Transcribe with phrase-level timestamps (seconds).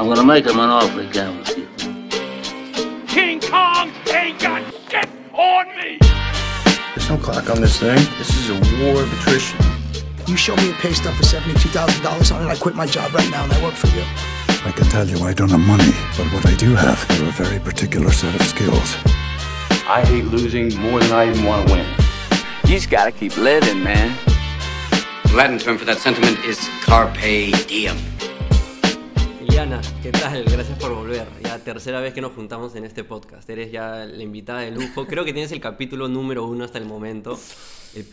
[0.00, 1.68] I'm gonna make him an offer again with you.
[3.06, 5.98] King Kong ain't got shit on me!
[6.94, 7.98] There's no clock on this thing.
[8.16, 9.60] This is a war of attrition.
[10.26, 13.30] You show me a pay stub for $72,000 on it, I quit my job right
[13.30, 14.02] now and I work for you.
[14.64, 17.32] I can tell you I don't have money, but what I do have are a
[17.32, 18.96] very particular set of skills.
[19.86, 21.86] I hate losing more than I even want to win.
[22.64, 24.16] You just gotta keep living, man.
[25.34, 27.98] Latin term for that sentiment is carpe diem.
[29.50, 30.44] Liliana, ¿qué tal?
[30.44, 31.26] Gracias por volver.
[31.42, 33.50] Ya tercera vez que nos juntamos en este podcast.
[33.50, 35.08] Eres ya la invitada de lujo.
[35.08, 37.36] Creo que tienes el capítulo número uno hasta el momento.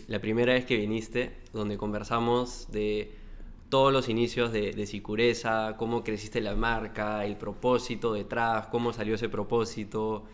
[0.08, 3.12] La primera vez que viniste, donde conversamos de
[3.70, 9.14] todos los inicios de, de Sicureza, cómo creciste la marca, el propósito detrás, cómo salió
[9.14, 10.26] ese propósito.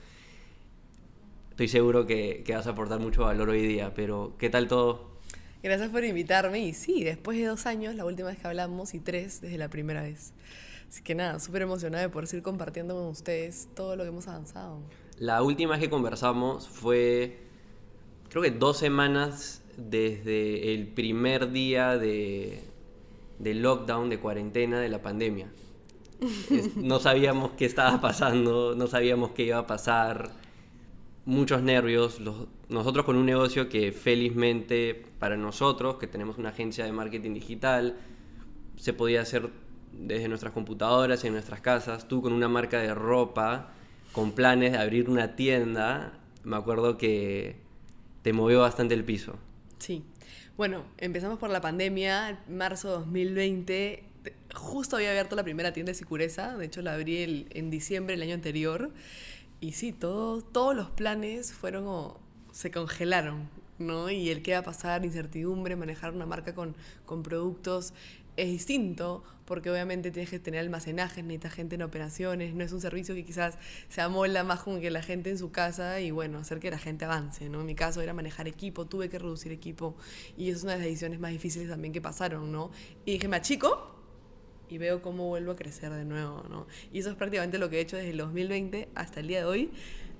[1.49, 5.11] Estoy seguro que, que vas a aportar mucho valor hoy día, pero ¿qué tal todo?
[5.61, 6.59] Gracias por invitarme.
[6.59, 9.67] Y sí, después de dos años, la última vez que hablamos, y tres desde la
[9.67, 10.31] primera vez.
[10.93, 14.27] Así que nada, súper emocionada de poder seguir compartiendo con ustedes todo lo que hemos
[14.27, 14.77] avanzado.
[15.17, 17.39] La última vez que conversamos fue,
[18.29, 22.61] creo que dos semanas desde el primer día de,
[23.39, 25.51] de lockdown, de cuarentena de la pandemia.
[26.75, 30.29] No sabíamos qué estaba pasando, no sabíamos qué iba a pasar,
[31.25, 32.19] muchos nervios.
[32.19, 37.33] los- nosotros con un negocio que felizmente para nosotros, que tenemos una agencia de marketing
[37.33, 37.97] digital,
[38.77, 39.49] se podía hacer
[39.93, 42.07] desde nuestras computadoras y en nuestras casas.
[42.07, 43.71] Tú con una marca de ropa,
[44.11, 46.13] con planes de abrir una tienda,
[46.43, 47.57] me acuerdo que
[48.21, 49.35] te movió bastante el piso.
[49.79, 50.03] Sí.
[50.57, 54.03] Bueno, empezamos por la pandemia, marzo de 2020.
[54.53, 58.15] Justo había abierto la primera tienda de Sicureza, de hecho la abrí el- en diciembre
[58.15, 58.91] del año anterior.
[59.59, 62.19] Y sí, todo- todos los planes fueron como,
[62.51, 63.49] se congelaron,
[63.79, 64.09] ¿no?
[64.11, 67.93] Y el qué va a pasar, incertidumbre, manejar una marca con, con productos
[68.37, 72.81] es distinto, porque obviamente tienes que tener almacenajes, necesitas gente en operaciones, no es un
[72.81, 73.57] servicio que quizás
[73.89, 76.79] se amola más con que la gente en su casa y bueno, hacer que la
[76.79, 77.61] gente avance, ¿no?
[77.61, 79.95] En mi caso era manejar equipo, tuve que reducir equipo
[80.37, 82.71] y es una de las decisiones más difíciles también que pasaron, ¿no?
[83.05, 83.93] Y dije, me achico
[84.69, 86.67] y veo cómo vuelvo a crecer de nuevo, ¿no?
[86.91, 89.45] Y eso es prácticamente lo que he hecho desde el 2020 hasta el día de
[89.45, 89.71] hoy.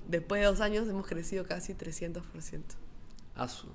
[0.08, 2.22] Después de dos años hemos crecido casi 300%.
[3.36, 3.70] Asu.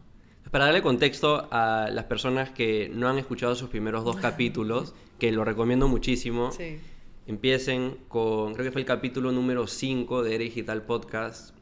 [0.50, 5.30] Para darle contexto a las personas que no han escuchado sus primeros dos capítulos, que
[5.32, 6.78] lo recomiendo muchísimo, Sí.
[7.26, 11.54] empiecen con, creo que fue el capítulo número 5 de Era Digital Podcast.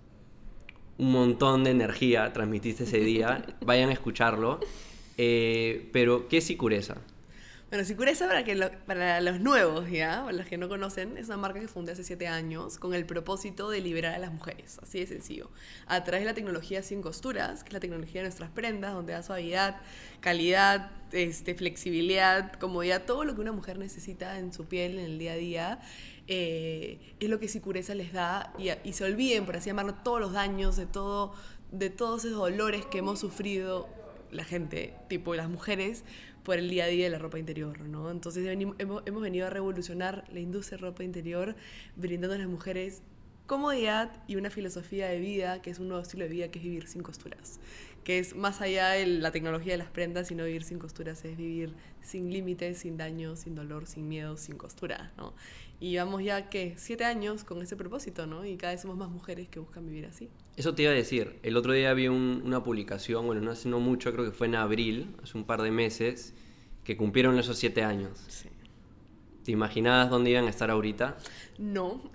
[0.99, 3.45] Un montón de energía transmitiste ese día.
[3.61, 4.61] Vayan a escucharlo.
[5.19, 6.97] Eh, pero, ¿qué es Sicureza?
[7.69, 10.21] Bueno, Sicureza, para, que lo- para los nuevos, ¿ya?
[10.25, 13.05] Para los que no conocen, es una marca que fundé hace siete años con el
[13.07, 15.51] propósito de liberar a las mujeres, así de sencillo.
[15.87, 19.15] A través de la tecnología sin costuras, que es la tecnología de nuestras prendas, donde
[19.15, 19.81] da suavidad,
[20.21, 25.19] calidad, este, flexibilidad, comodidad, todo lo que una mujer necesita en su piel en el
[25.19, 25.81] día a día,
[26.29, 30.21] eh, es lo que Sicureza les da y, y se olviden, por así llamarlo, todos
[30.21, 31.35] los daños, de, todo,
[31.73, 33.89] de todos esos dolores que hemos sufrido
[34.31, 36.05] la gente, tipo las mujeres,
[36.47, 38.09] por el día a día de la ropa interior, ¿no?
[38.09, 41.57] Entonces hemos, venido a revolucionar la industria de ropa interior,
[41.97, 43.03] brindando a las mujeres
[43.47, 46.65] comodidad y una filosofía de vida, que es un nuevo estilo de vida, que es
[46.65, 47.59] vivir sin costuras,
[48.05, 51.37] que es más allá de la tecnología de las prendas, sino vivir sin costuras, es
[51.37, 55.35] vivir sin límites, sin daño, sin dolor, sin miedo, sin costura, ¿no?
[55.81, 56.75] Y llevamos ya, ¿qué?
[56.77, 58.47] Siete años con ese propósito, ¿no?
[58.47, 60.31] Y cada vez somos más mujeres que buscan vivir así.
[60.57, 61.39] Eso te iba a decir.
[61.43, 64.47] El otro día vi un- una publicación, bueno, no hace no mucho, creo que fue
[64.47, 66.35] en abril, hace un par de meses,
[66.85, 68.19] que cumplieron esos siete años.
[68.29, 68.49] Sí.
[69.45, 71.19] ¿Te imaginabas dónde iban a estar ahorita?
[71.59, 72.11] No,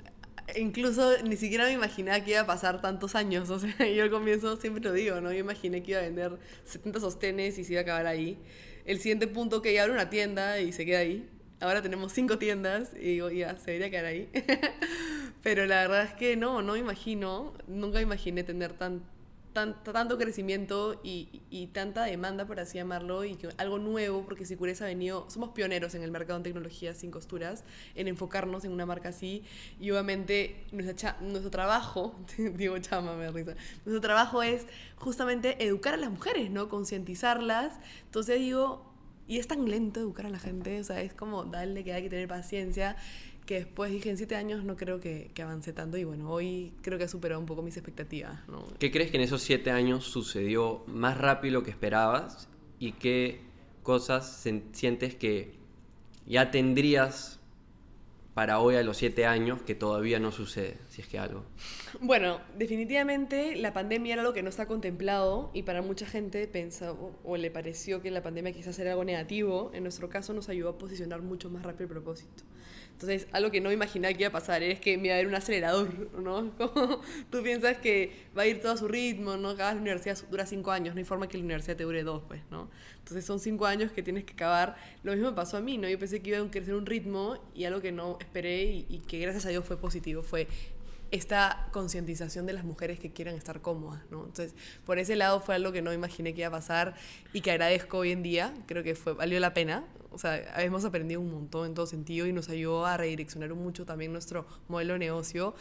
[0.58, 3.50] incluso ni siquiera me imaginaba que iba a pasar tantos años.
[3.50, 5.32] O sea, yo al comienzo siempre lo digo, ¿no?
[5.32, 8.38] Yo imaginé que iba a vender 70 sostenes y se iba a acabar ahí.
[8.86, 11.30] El siguiente punto que ya abre una tienda y se queda ahí.
[11.60, 14.30] Ahora tenemos cinco tiendas y digo, ya, se debería quedar ahí.
[15.44, 19.02] Pero la verdad es que no, no imagino, nunca imaginé tener tan,
[19.54, 24.86] tan- tanto crecimiento y, y tanta demanda, por así llamarlo, y algo nuevo, porque Sicureza
[24.86, 27.64] ha venido, somos pioneros en el mercado en tecnología sin costuras,
[27.96, 29.44] en enfocarnos en una marca así,
[29.80, 33.56] y obviamente nuestro trabajo, digo chama, me risa,
[33.86, 34.68] nuestro trabajo es
[34.98, 36.70] justamente educar a las mujeres, ¿no?
[36.70, 38.86] Concientizarlas, entonces digo,
[39.28, 42.04] y es tan lento educar a la gente, o sea, es como darle que hay
[42.04, 42.96] que tener paciencia,
[43.46, 46.74] que después dije, en siete años no creo que, que avance tanto, y bueno, hoy
[46.82, 48.66] creo que ha superado un poco mis expectativas, ¿no?
[48.80, 52.48] ¿Qué crees que en esos siete años sucedió más rápido lo que esperabas?
[52.80, 53.42] ¿Y qué
[53.84, 55.56] cosas sientes que
[56.26, 57.40] ya tendrías
[58.34, 61.44] para hoy a los siete años que todavía no sucede, si es que algo?
[62.00, 67.18] Bueno, definitivamente la pandemia era algo que no está contemplado y para mucha gente pensó
[67.24, 69.72] o le pareció que la pandemia quizás era algo negativo.
[69.74, 72.44] En nuestro caso nos ayudó a posicionar mucho más rápido el propósito.
[73.02, 75.18] Entonces, algo que no me imaginaba que iba a pasar es que me iba a
[75.18, 76.52] haber un acelerador, ¿no?
[76.58, 77.02] Como
[77.32, 79.50] tú piensas que va a ir todo a su ritmo, ¿no?
[79.50, 82.22] Acabas la universidad, dura cinco años, no hay forma que la universidad te dure dos,
[82.28, 82.70] pues, ¿no?
[83.00, 84.76] Entonces son cinco años que tienes que acabar.
[85.02, 85.90] Lo mismo me pasó a mí, ¿no?
[85.90, 89.00] Yo pensé que iba a crecer un ritmo y algo que no esperé y, y
[89.00, 90.48] que gracias a Dios fue positivo fue
[91.10, 94.26] esta concientización de las mujeres que quieran estar cómodas, ¿no?
[94.26, 94.54] Entonces,
[94.86, 96.94] por ese lado fue algo que no imaginé que iba a pasar
[97.34, 100.86] y que agradezco hoy en día, creo que fue, valió la pena, o sea, hemos
[100.86, 104.94] aprendido un montón en todo sentido y nos ayudó a redireccionar mucho también nuestro modelo
[104.94, 105.56] de negocio.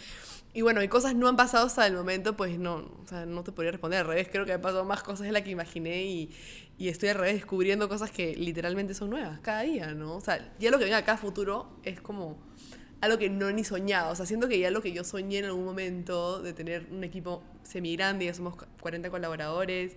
[0.52, 3.44] Y bueno, y cosas no han pasado hasta el momento, pues no, o sea, no
[3.44, 6.02] te podría responder al revés, creo que han pasado más cosas de las que imaginé
[6.05, 6.31] y,
[6.76, 10.17] y estoy al revés descubriendo cosas que literalmente son nuevas cada día, ¿no?
[10.17, 12.38] O sea, ya lo que viene acá a futuro es como
[13.00, 14.11] algo que no ni soñaba.
[14.11, 17.05] O sea, siento que ya lo que yo soñé en algún momento de tener un
[17.05, 19.96] equipo semi grande, ya somos 40 colaboradores,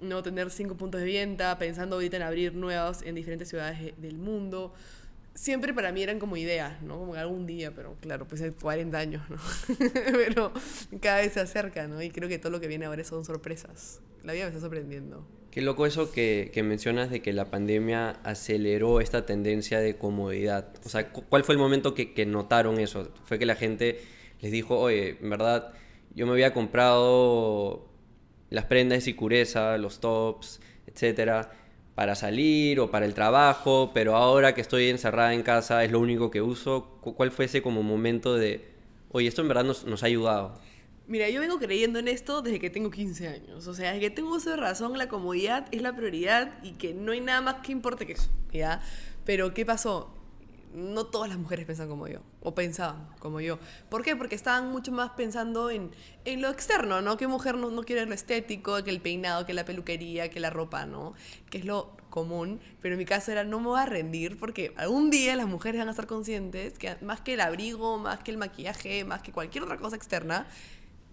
[0.00, 4.18] no tener cinco puntos de venta, pensando ahorita en abrir nuevos en diferentes ciudades del
[4.18, 4.72] mundo.
[5.34, 6.98] Siempre para mí eran como ideas, ¿no?
[6.98, 9.36] Como algún día, pero claro, pues hay 40 años, ¿no?
[10.12, 10.52] pero
[11.00, 12.02] cada vez se acerca, ¿no?
[12.02, 14.00] Y creo que todo lo que viene ahora son sorpresas.
[14.24, 15.26] La vida me está sorprendiendo.
[15.50, 20.72] Qué loco eso que, que, mencionas de que la pandemia aceleró esta tendencia de comodidad.
[20.84, 23.10] O sea, ¿cuál fue el momento que, que, notaron eso?
[23.24, 24.00] Fue que la gente
[24.40, 25.72] les dijo, oye, en verdad,
[26.14, 27.89] yo me había comprado
[28.50, 31.52] las prendas de sicureza, los tops, etcétera,
[31.94, 36.00] para salir o para el trabajo, pero ahora que estoy encerrada en casa es lo
[36.00, 36.98] único que uso.
[37.00, 38.68] ¿Cuál fue ese como momento de,
[39.10, 40.58] oye, esto en verdad nos, nos ha ayudado?
[41.06, 43.66] Mira, yo vengo creyendo en esto desde que tengo 15 años.
[43.66, 46.94] O sea, desde que tengo uso de razón, la comodidad es la prioridad y que
[46.94, 48.80] no hay nada más que importe que eso, ¿ya?
[49.24, 50.19] Pero, ¿qué pasó?
[50.74, 53.58] No todas las mujeres piensan como yo, o pensaban como yo.
[53.88, 54.14] ¿Por qué?
[54.14, 55.90] Porque estaban mucho más pensando en,
[56.24, 57.16] en lo externo, ¿no?
[57.16, 60.50] Que mujer no, no quiere lo estético, que el peinado, que la peluquería, que la
[60.50, 61.14] ropa, ¿no?
[61.50, 62.60] Que es lo común.
[62.80, 65.78] Pero en mi caso era, no me voy a rendir porque algún día las mujeres
[65.78, 69.32] van a estar conscientes que más que el abrigo, más que el maquillaje, más que
[69.32, 70.46] cualquier otra cosa externa,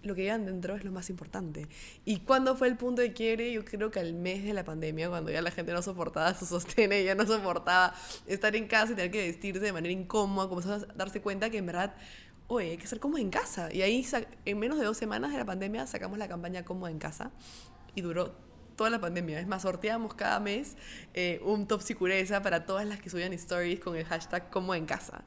[0.07, 1.68] lo que llevan dentro es lo más importante.
[2.06, 3.51] ¿Y cuándo fue el punto de quiebre?
[3.51, 6.45] Yo creo que al mes de la pandemia, cuando ya la gente no soportaba su
[6.45, 7.94] sostén, ya no soportaba
[8.25, 11.57] estar en casa y tener que vestirse de manera incómoda, comenzó a darse cuenta que
[11.57, 11.95] en verdad,
[12.48, 13.71] oye, hay que ser cómodo en casa.
[13.74, 14.06] Y ahí,
[14.45, 17.31] en menos de dos semanas de la pandemia, sacamos la campaña Cómoda en casa
[17.95, 18.46] y duró
[18.77, 19.41] toda la pandemia.
[19.41, 20.77] Es más, sorteamos cada mes
[21.13, 24.85] eh, un top sicureza para todas las que subían stories con el hashtag como en
[24.85, 25.25] casa.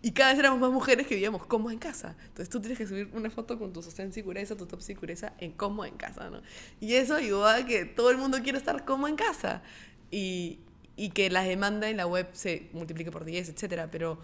[0.00, 2.16] Y cada vez éramos más mujeres que vivíamos como en casa.
[2.22, 5.52] Entonces tú tienes que subir una foto con tu sostén sicureza, tu top sicureza en
[5.52, 6.40] como en casa, ¿no?
[6.80, 9.62] Y eso ayudó a que todo el mundo quiera estar como en casa.
[10.10, 10.60] Y,
[10.96, 13.90] y que la demanda en la web se multiplique por 10, etcétera.
[13.90, 14.18] Pero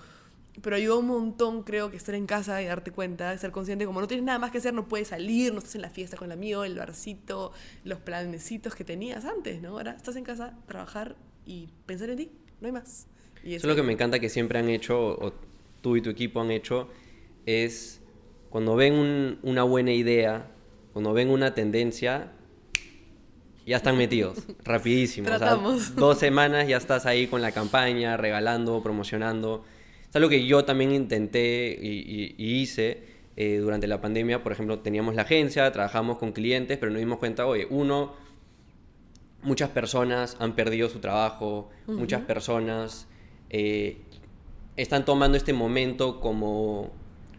[0.63, 4.01] pero ayuda un montón, creo, que estar en casa y darte cuenta, ser consciente, como
[4.01, 6.27] no tienes nada más que hacer, no puedes salir, no estás en la fiesta con
[6.27, 7.53] el amigo, el barcito,
[7.85, 9.71] los planecitos que tenías antes, ¿no?
[9.71, 11.17] Ahora estás en casa, trabajar
[11.47, 13.07] y pensar en ti, no hay más.
[13.45, 15.33] Y eso, es lo que me encanta que siempre han hecho, o
[15.81, 16.89] tú y tu equipo han hecho,
[17.47, 18.01] es
[18.51, 20.51] cuando ven un, una buena idea,
[20.93, 22.33] cuando ven una tendencia,
[23.67, 25.31] ya están metidos, rapidísimo.
[25.31, 25.59] O sea,
[25.95, 29.65] dos semanas ya estás ahí con la campaña, regalando, promocionando.
[30.09, 33.03] Es algo que yo también intenté y, y, hice
[33.37, 34.43] eh, durante la pandemia.
[34.43, 38.15] Por ejemplo, teníamos la agencia, trabajamos con clientes, pero nos dimos cuenta, oye, uno,
[39.43, 41.99] muchas personas han perdido su trabajo, uh -huh.
[41.99, 43.07] muchas personas
[43.51, 43.99] eh,
[44.77, 46.91] están tomando este momento como,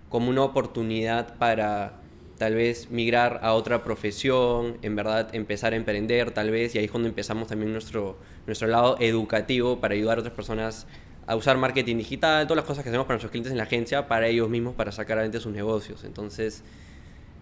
[0.10, 2.02] como una oportunidad para
[2.38, 6.86] tal vez migrar a otra profesión, en verdad empezar a emprender tal vez, y ahí
[6.86, 10.88] es cuando empezamos también nuestro, nuestro lado educativo para ayudar a otras personas
[11.30, 14.08] a usar marketing digital, todas las cosas que hacemos para nuestros clientes en la agencia,
[14.08, 16.04] para ellos mismos, para sacar adelante sus negocios.
[16.04, 16.64] Entonces,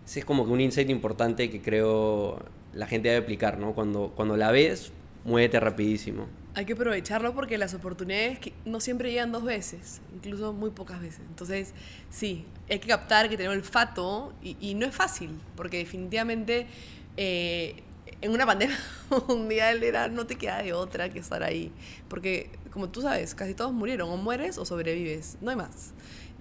[0.05, 2.37] ese es como que un insight importante que creo
[2.73, 3.73] la gente debe aplicar, ¿no?
[3.73, 4.91] Cuando, cuando la ves,
[5.23, 6.27] muévete rapidísimo.
[6.53, 11.21] Hay que aprovecharlo porque las oportunidades no siempre llegan dos veces, incluso muy pocas veces.
[11.29, 11.73] Entonces,
[12.09, 16.67] sí, hay que captar, que tener olfato y, y no es fácil, porque definitivamente
[17.15, 17.83] eh,
[18.21, 18.77] en una pandemia
[19.27, 21.71] mundial era, no te queda de otra que estar ahí.
[22.07, 25.93] Porque, como tú sabes, casi todos murieron, o mueres o sobrevives, no hay más.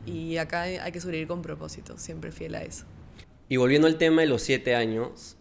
[0.07, 2.85] Y acá hay que sobrevivir con propósito, siempre fiel a eso.
[3.49, 5.37] Y volviendo al tema de los siete años,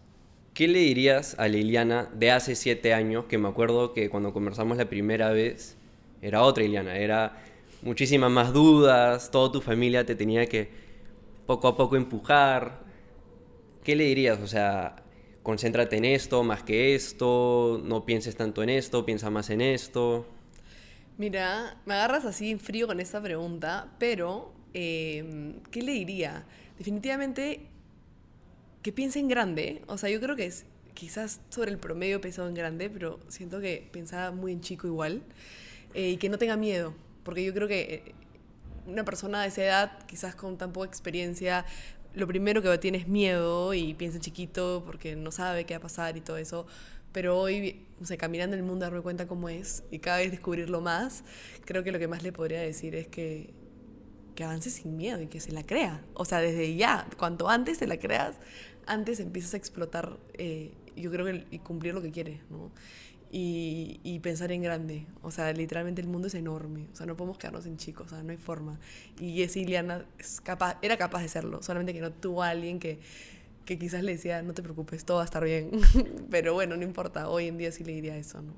[0.54, 3.26] ¿qué le dirías a Liliana de hace siete años?
[3.26, 5.76] Que me acuerdo que cuando conversamos la primera vez
[6.22, 7.42] era otra Liliana, era
[7.82, 10.68] muchísimas más dudas, toda tu familia te tenía que
[11.46, 12.80] poco a poco empujar.
[13.84, 14.40] ¿Qué le dirías?
[14.40, 14.96] O sea,
[15.46, 20.26] concéntrate en esto más que esto, no pienses tanto en esto, piensa más en esto.
[21.18, 26.44] Mira, me agarras así en frío con esta pregunta, pero eh, ¿qué le diría?
[26.78, 27.68] Definitivamente
[28.82, 29.82] que piense en grande.
[29.86, 33.60] O sea, yo creo que es, quizás sobre el promedio pensado en grande, pero siento
[33.60, 35.22] que pensaba muy en chico igual.
[35.94, 38.16] Eh, y que no tenga miedo, porque yo creo que
[38.86, 41.64] una persona de esa edad, quizás con tan poca experiencia,
[42.16, 45.82] lo primero que tiene es miedo y piensa chiquito porque no sabe qué va a
[45.82, 46.66] pasar y todo eso.
[47.12, 50.80] Pero hoy, o sea, caminando el mundo, darme cuenta cómo es y cada vez descubrirlo
[50.80, 51.24] más,
[51.66, 53.52] creo que lo que más le podría decir es que,
[54.34, 56.02] que avance sin miedo y que se la crea.
[56.14, 58.36] O sea, desde ya, cuanto antes te la creas,
[58.86, 62.40] antes empiezas a explotar, eh, yo creo que y cumplir lo que quieres.
[63.30, 65.04] Y, y, pensar en grande.
[65.22, 66.86] O sea, literalmente el mundo es enorme.
[66.92, 68.78] O sea, no podemos quedarnos en chicos, o sea, no hay forma.
[69.20, 73.00] Y Iliana es capaz, era capaz de serlo, solamente que no tuvo a alguien que,
[73.64, 75.70] que quizás le decía, no te preocupes, todo va a estar bien.
[76.30, 78.54] Pero bueno, no importa, hoy en día sí le diría eso, ¿no?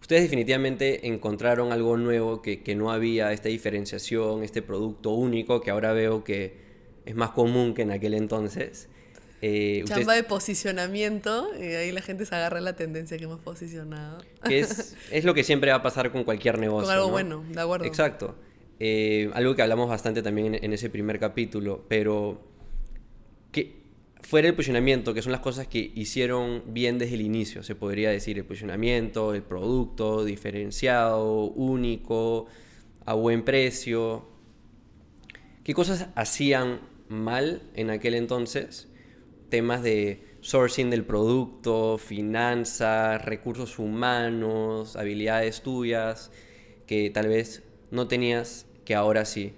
[0.00, 5.70] Ustedes definitivamente encontraron algo nuevo que, que no había, esta diferenciación, este producto único que
[5.70, 6.54] ahora veo que
[7.06, 8.88] es más común que en aquel entonces.
[9.42, 14.22] Eh, Chamba de posicionamiento, y ahí la gente se agarra la tendencia que hemos posicionado.
[14.44, 16.86] Que es, es lo que siempre va a pasar con cualquier negocio.
[16.86, 17.84] Con algo bueno, de acuerdo.
[17.84, 18.34] Exacto.
[18.78, 22.40] Eh, algo que hablamos bastante también en, en, ese primer capítulo, pero
[23.52, 23.86] que
[24.20, 28.10] fuera el posicionamiento, que son las cosas que hicieron bien desde el inicio, se podría
[28.10, 32.46] decir, el posicionamiento, el producto diferenciado, único,
[33.04, 34.26] a buen precio.
[35.62, 38.88] ¿Qué cosas hacían mal en aquel entonces?
[39.48, 46.30] Temas de sourcing del producto, finanzas, recursos humanos, habilidades tuyas
[46.86, 49.54] que tal vez no tenías que ahora sí?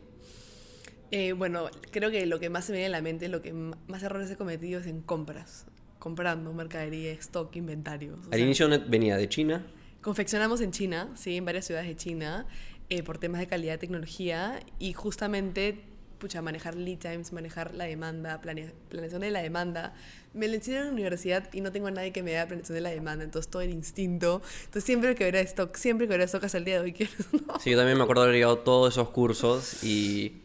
[1.11, 3.53] Eh, bueno, creo que lo que más se me viene a la mente, lo que
[3.53, 5.67] más errores he cometido es en compras,
[5.99, 8.19] comprando mercadería, stock, inventarios.
[8.31, 9.67] Al inicio venía de China.
[10.03, 12.47] Confeccionamos en China, sí, en varias ciudades de China,
[12.91, 15.83] eh, por temas de calidad de tecnología y justamente
[16.19, 19.95] pucha, manejar lead times, manejar la demanda, planeación de la demanda.
[20.35, 22.75] Me lo enseñé en la universidad y no tengo a nadie que me dé planeación
[22.75, 24.43] de la demanda, entonces todo el instinto.
[24.61, 26.95] Entonces siempre que era stock, siempre que era stock hasta el día de hoy.
[27.47, 27.59] ¿no?
[27.61, 30.43] Sí, yo también me acuerdo haber llevado todos esos cursos y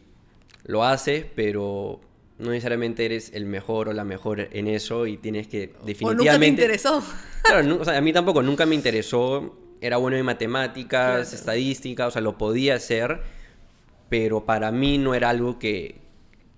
[0.64, 2.00] lo haces, pero
[2.38, 6.06] no necesariamente eres el mejor o la mejor en eso y tienes que definitivamente...
[6.06, 7.02] O nunca te interesó.
[7.44, 9.54] Claro, o sea, a mí tampoco, nunca me interesó.
[9.82, 13.20] Era bueno en matemáticas, estadística, o sea, lo podía hacer
[14.08, 16.00] pero para mí no era algo que,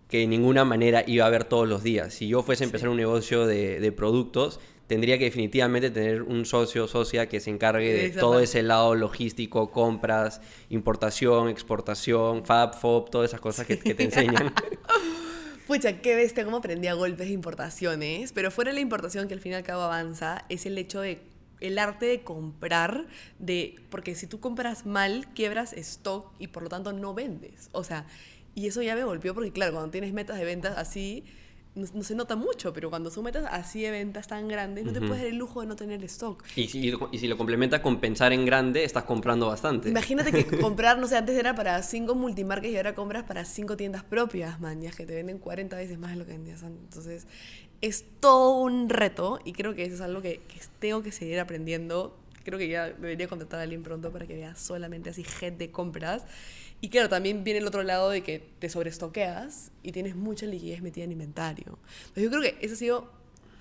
[0.09, 2.15] que de ninguna manera iba a ver todos los días.
[2.15, 6.45] Si yo fuese a empezar un negocio de, de, productos, tendría que definitivamente tener un
[6.45, 12.79] socio o socia que se encargue de todo ese lado logístico, compras, importación, exportación, fab,
[12.79, 14.53] fob, todas esas cosas que, que te enseñan.
[15.67, 18.33] Pucha, qué bestia, cómo aprendí a golpes de importaciones.
[18.33, 21.01] Pero fuera de la importación, que al fin y al cabo avanza, es el hecho
[21.01, 21.21] de
[21.61, 23.07] el arte de comprar,
[23.39, 27.69] de, porque si tú compras mal, quiebras stock y por lo tanto no vendes.
[27.73, 28.07] O sea,
[28.55, 31.25] y eso ya me golpeó porque claro, cuando tienes metas de ventas así,
[31.77, 35.01] no, se nota mucho, pero cuando son metas así de ventas tan grandes, no te
[35.01, 36.43] puedes dar el lujo de no tener stock.
[36.57, 39.91] Y si, y si lo complementas con pensar en grande, estás comprando bastante.
[39.91, 43.77] Imagínate que comprar, no sé, antes era para cinco multimarcas y ahora compras para cinco
[43.77, 46.83] tiendas propias, man, ya que te venden 40 veces más de lo que vendías antes.
[46.83, 47.27] Entonces,
[47.81, 51.41] es todo un reto y creo que eso es algo que, que tengo que seguir
[51.41, 52.17] aprendiendo.
[52.45, 55.71] Creo que ya debería contratar a alguien pronto para que vea solamente así head de
[55.71, 56.25] compras.
[56.81, 60.83] Y claro, también viene el otro lado de que te sobrestoqueas y tienes mucha liquidez
[60.83, 61.79] metida en inventario.
[62.15, 63.11] Yo creo que esa ha sido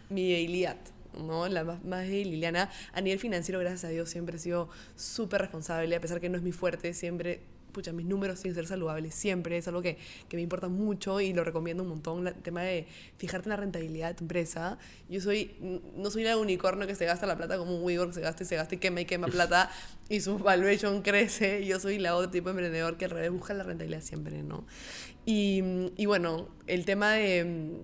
[0.10, 0.78] mi debilidad,
[1.18, 1.48] ¿no?
[1.48, 2.70] La más, más de Liliana.
[2.94, 6.38] A nivel financiero, gracias a Dios, siempre he sido súper responsable, a pesar que no
[6.38, 7.42] es mi fuerte, siempre
[7.76, 9.98] pucha, mis números que ser saludables siempre, es algo que,
[10.30, 13.58] que, me importa mucho y lo recomiendo un montón, el tema de fijarte en la
[13.58, 14.78] rentabilidad de tu empresa.
[15.10, 15.58] Yo soy,
[15.94, 18.44] no soy la unicornio que se gasta la plata como un WeWork, que se gasta
[18.44, 19.70] y se gasta y quema y quema plata
[20.08, 21.66] y su valuation crece.
[21.66, 24.66] Yo soy la otro tipo de emprendedor que al revés busca la rentabilidad siempre, ¿no?
[25.26, 27.82] Y, y bueno, el tema de,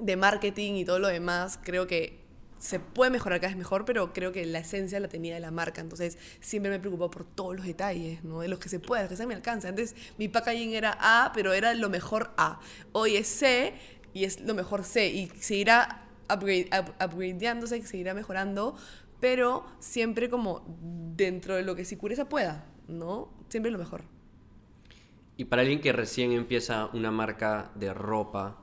[0.00, 2.25] de marketing y todo lo demás, creo que
[2.58, 5.50] se puede mejorar cada vez mejor, pero creo que la esencia la tenía de la
[5.50, 5.80] marca.
[5.80, 8.40] Entonces, siempre me preocupó por todos los detalles, ¿no?
[8.40, 9.68] De los que se puede, de los que se me alcanza.
[9.68, 12.60] Antes, mi packaging era A, pero era lo mejor A.
[12.92, 13.74] Hoy es C
[14.14, 15.08] y es lo mejor C.
[15.08, 18.76] Y seguirá upgrade, up, upgradeándose, seguirá mejorando,
[19.20, 20.64] pero siempre como
[21.16, 23.32] dentro de lo que Sicureza pueda, ¿no?
[23.48, 24.02] Siempre lo mejor.
[25.36, 28.56] Y para alguien que recién empieza una marca de ropa,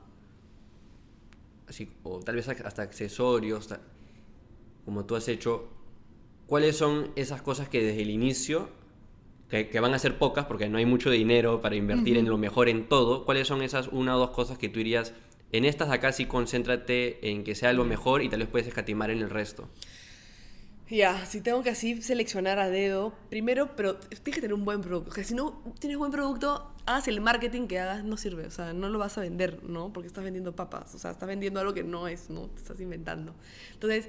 [1.68, 3.68] así, o tal vez hasta accesorios,
[4.84, 5.68] como tú has hecho,
[6.46, 8.68] ¿cuáles son esas cosas que desde el inicio,
[9.48, 12.20] que, que van a ser pocas porque no hay mucho dinero para invertir uh -huh.
[12.20, 15.14] en lo mejor en todo, cuáles son esas una o dos cosas que tú dirías,
[15.52, 19.10] en estas acá sí concéntrate en que sea lo mejor y tal vez puedes escatimar
[19.10, 19.68] en el resto?
[20.90, 24.82] Ya, si tengo que así seleccionar a dedo, primero, pero tienes que tener un buen
[24.82, 25.06] producto.
[25.06, 28.46] Porque si no tienes buen producto, hagas el marketing que hagas, no sirve.
[28.46, 29.92] O sea, no lo vas a vender, ¿no?
[29.92, 30.94] Porque estás vendiendo papas.
[30.94, 32.48] O sea, estás vendiendo algo que no es, ¿no?
[32.48, 33.34] Te estás inventando.
[33.72, 34.08] Entonces,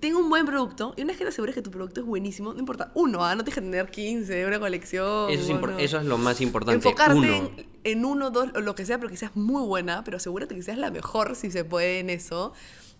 [0.00, 2.52] Tengo un buen producto y una vez que te asegures que tu producto es buenísimo,
[2.52, 3.34] no importa, uno, ¿ah?
[3.34, 5.30] no tienes que tener 15, una colección.
[5.30, 6.76] Eso es, eso es lo más importante.
[6.76, 7.50] Enfocarte Uno.
[7.56, 10.54] En, en uno, dos, o lo que sea, pero que seas muy buena, pero asegúrate
[10.54, 12.52] que seas la mejor si se puede en eso.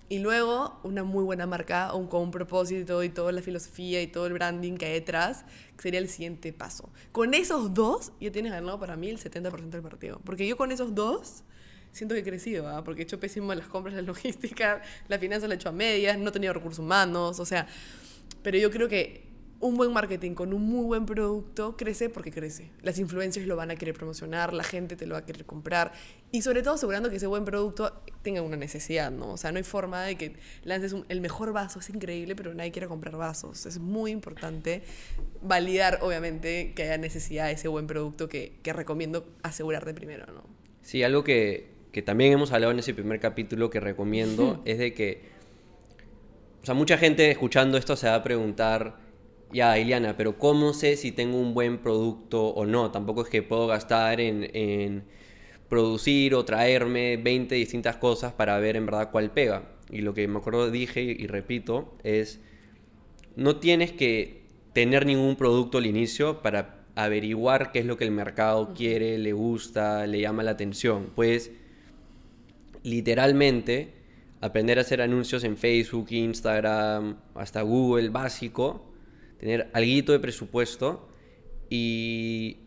[0.08, 4.06] Y luego una muy buena marca un, con un propósito y toda la filosofía y
[4.06, 5.44] todo el branding que hay detrás,
[5.76, 6.90] que sería el siguiente paso.
[7.10, 10.20] Con esos dos ya tienes ganado para mí el 70% del partido.
[10.24, 11.42] Porque yo con esos dos
[11.90, 12.84] siento que he crecido, ¿ah?
[12.84, 16.18] porque he hecho pésimo las compras, la logística, la finanza la he hecho a medias,
[16.18, 17.66] no he tenido recursos humanos, o sea,
[18.42, 19.25] pero yo creo que
[19.58, 22.70] un buen marketing con un muy buen producto crece porque crece.
[22.82, 25.92] Las influencers lo van a querer promocionar, la gente te lo va a querer comprar
[26.30, 29.32] y sobre todo asegurando que ese buen producto tenga una necesidad, ¿no?
[29.32, 30.34] O sea, no hay forma de que
[30.64, 33.64] lances un- el mejor vaso, es increíble, pero nadie quiere comprar vasos.
[33.64, 34.82] Es muy importante
[35.42, 40.42] validar, obviamente, que haya necesidad de ese buen producto que, que recomiendo asegurarte primero, ¿no?
[40.82, 44.92] Sí, algo que, que también hemos hablado en ese primer capítulo que recomiendo es de
[44.92, 45.22] que,
[46.62, 49.05] o sea, mucha gente escuchando esto se va a preguntar,
[49.52, 52.90] ya, Iliana, pero ¿cómo sé si tengo un buen producto o no?
[52.90, 55.04] Tampoco es que puedo gastar en, en
[55.68, 59.70] producir o traerme 20 distintas cosas para ver en verdad cuál pega.
[59.90, 62.40] Y lo que me acuerdo dije y, y repito es,
[63.36, 68.10] no tienes que tener ningún producto al inicio para averiguar qué es lo que el
[68.10, 71.12] mercado quiere, le gusta, le llama la atención.
[71.14, 71.50] Pues
[72.82, 73.94] literalmente
[74.40, 78.92] aprender a hacer anuncios en Facebook, Instagram, hasta Google básico,
[79.38, 81.08] tener algo de presupuesto
[81.70, 82.58] y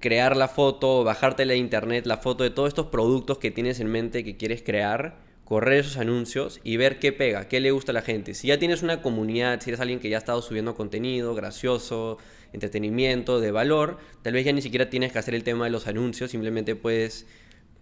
[0.00, 3.88] crear la foto, bajártela de internet, la foto de todos estos productos que tienes en
[3.88, 7.94] mente que quieres crear, correr esos anuncios y ver qué pega, qué le gusta a
[7.94, 8.34] la gente.
[8.34, 12.18] Si ya tienes una comunidad, si eres alguien que ya ha estado subiendo contenido gracioso,
[12.52, 15.86] entretenimiento, de valor, tal vez ya ni siquiera tienes que hacer el tema de los
[15.86, 17.26] anuncios, simplemente puedes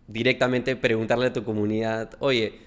[0.06, 2.58] directamente preguntarle a tu comunidad, oye,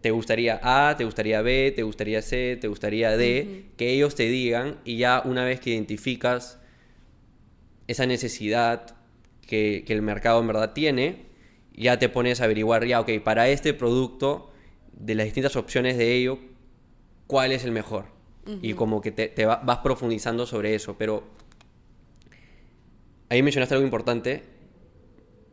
[0.00, 3.66] ¿te gustaría A, te gustaría B, te gustaría C, te gustaría D?
[3.76, 6.58] Que ellos te digan y ya una vez que identificas
[7.86, 8.96] esa necesidad
[9.46, 11.26] que, que el mercado en verdad tiene,
[11.74, 14.50] ya te pones a averiguar, ya, ok, para este producto,
[14.92, 16.38] de las distintas opciones de ello,
[17.26, 18.06] ¿cuál es el mejor?
[18.62, 21.24] Y como que te, te va- vas profundizando sobre eso, pero
[23.28, 24.42] ahí mencionaste algo importante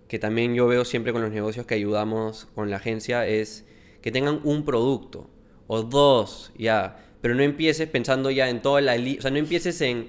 [0.07, 3.65] que también yo veo siempre con los negocios que ayudamos con la agencia es
[4.01, 5.29] que tengan un producto
[5.67, 9.79] o dos ya, pero no empieces pensando ya en toda la o sea, no empieces
[9.81, 10.07] en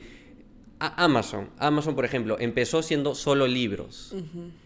[0.80, 1.50] a- Amazon.
[1.58, 4.14] Amazon, por ejemplo, empezó siendo solo libros.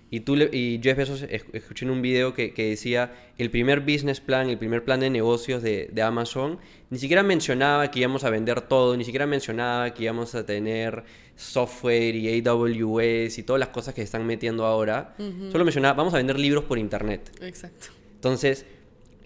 [0.09, 3.51] Y, tú le- y Jeff Bezos es- escuché en un video que, que decía el
[3.51, 6.59] primer business plan, el primer plan de negocios de, de Amazon,
[6.91, 11.03] ni siquiera mencionaba que íbamos a vender todo, ni siquiera mencionaba que íbamos a tener
[11.35, 15.15] software y AWS y todas las cosas que se están metiendo ahora.
[15.51, 17.31] Solo mencionaba, vamos a vender libros por internet.
[17.43, 17.89] Exacto.
[18.15, 18.65] Entonces,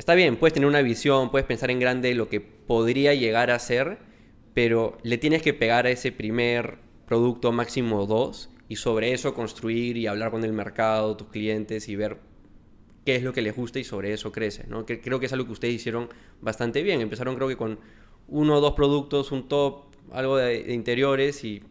[0.00, 3.58] está bien, puedes tener una visión, puedes pensar en grande lo que podría llegar a
[3.58, 3.98] ser,
[4.54, 9.98] pero le tienes que pegar a ese primer producto máximo dos y sobre eso construir
[9.98, 12.16] y hablar con el mercado, tus clientes y ver
[13.04, 14.86] qué es lo que les gusta y sobre eso crece, ¿no?
[14.86, 16.08] Creo que es algo que ustedes hicieron
[16.40, 17.02] bastante bien.
[17.02, 17.78] Empezaron creo que con
[18.26, 21.62] uno o dos productos, un top, algo de interiores y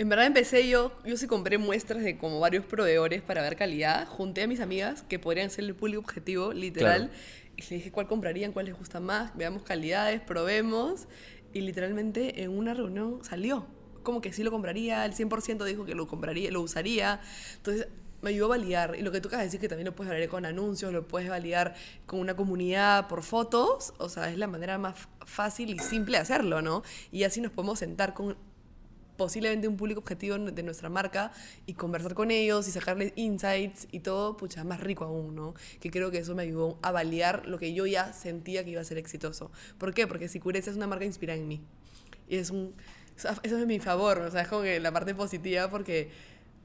[0.00, 4.08] En verdad empecé yo, yo sí compré muestras de como varios proveedores para ver calidad,
[4.08, 7.20] junté a mis amigas que podrían ser el público objetivo, literal, Claro.
[7.54, 11.06] y les dije cuál comprarían, cuál les gusta más, veamos calidades, probemos,
[11.52, 13.66] y literalmente en una reunión salió,
[14.02, 17.20] como que sí lo compraría, el 100% dijo que lo compraría, lo usaría,
[17.56, 17.86] entonces
[18.22, 20.08] me ayudó a validar, y lo que tú acabas de decir que también lo puedes
[20.08, 21.74] validar con anuncios, lo puedes validar
[22.06, 24.94] con una comunidad por fotos, o sea, es la manera más
[25.26, 26.82] fácil y simple de hacerlo, ¿no?
[27.12, 28.38] Y así nos podemos sentar con
[29.20, 31.30] posiblemente un público objetivo de nuestra marca
[31.66, 35.52] y conversar con ellos y sacarles insights y todo, pucha, más rico aún, ¿no?
[35.78, 38.80] Que creo que eso me ayudó a validar lo que yo ya sentía que iba
[38.80, 39.52] a ser exitoso.
[39.76, 40.06] ¿Por qué?
[40.06, 41.60] Porque Sicureza es una marca inspirada en mí.
[42.30, 42.74] Y es un...
[43.42, 46.08] Eso es mi favor, o sea, es como que la parte positiva porque...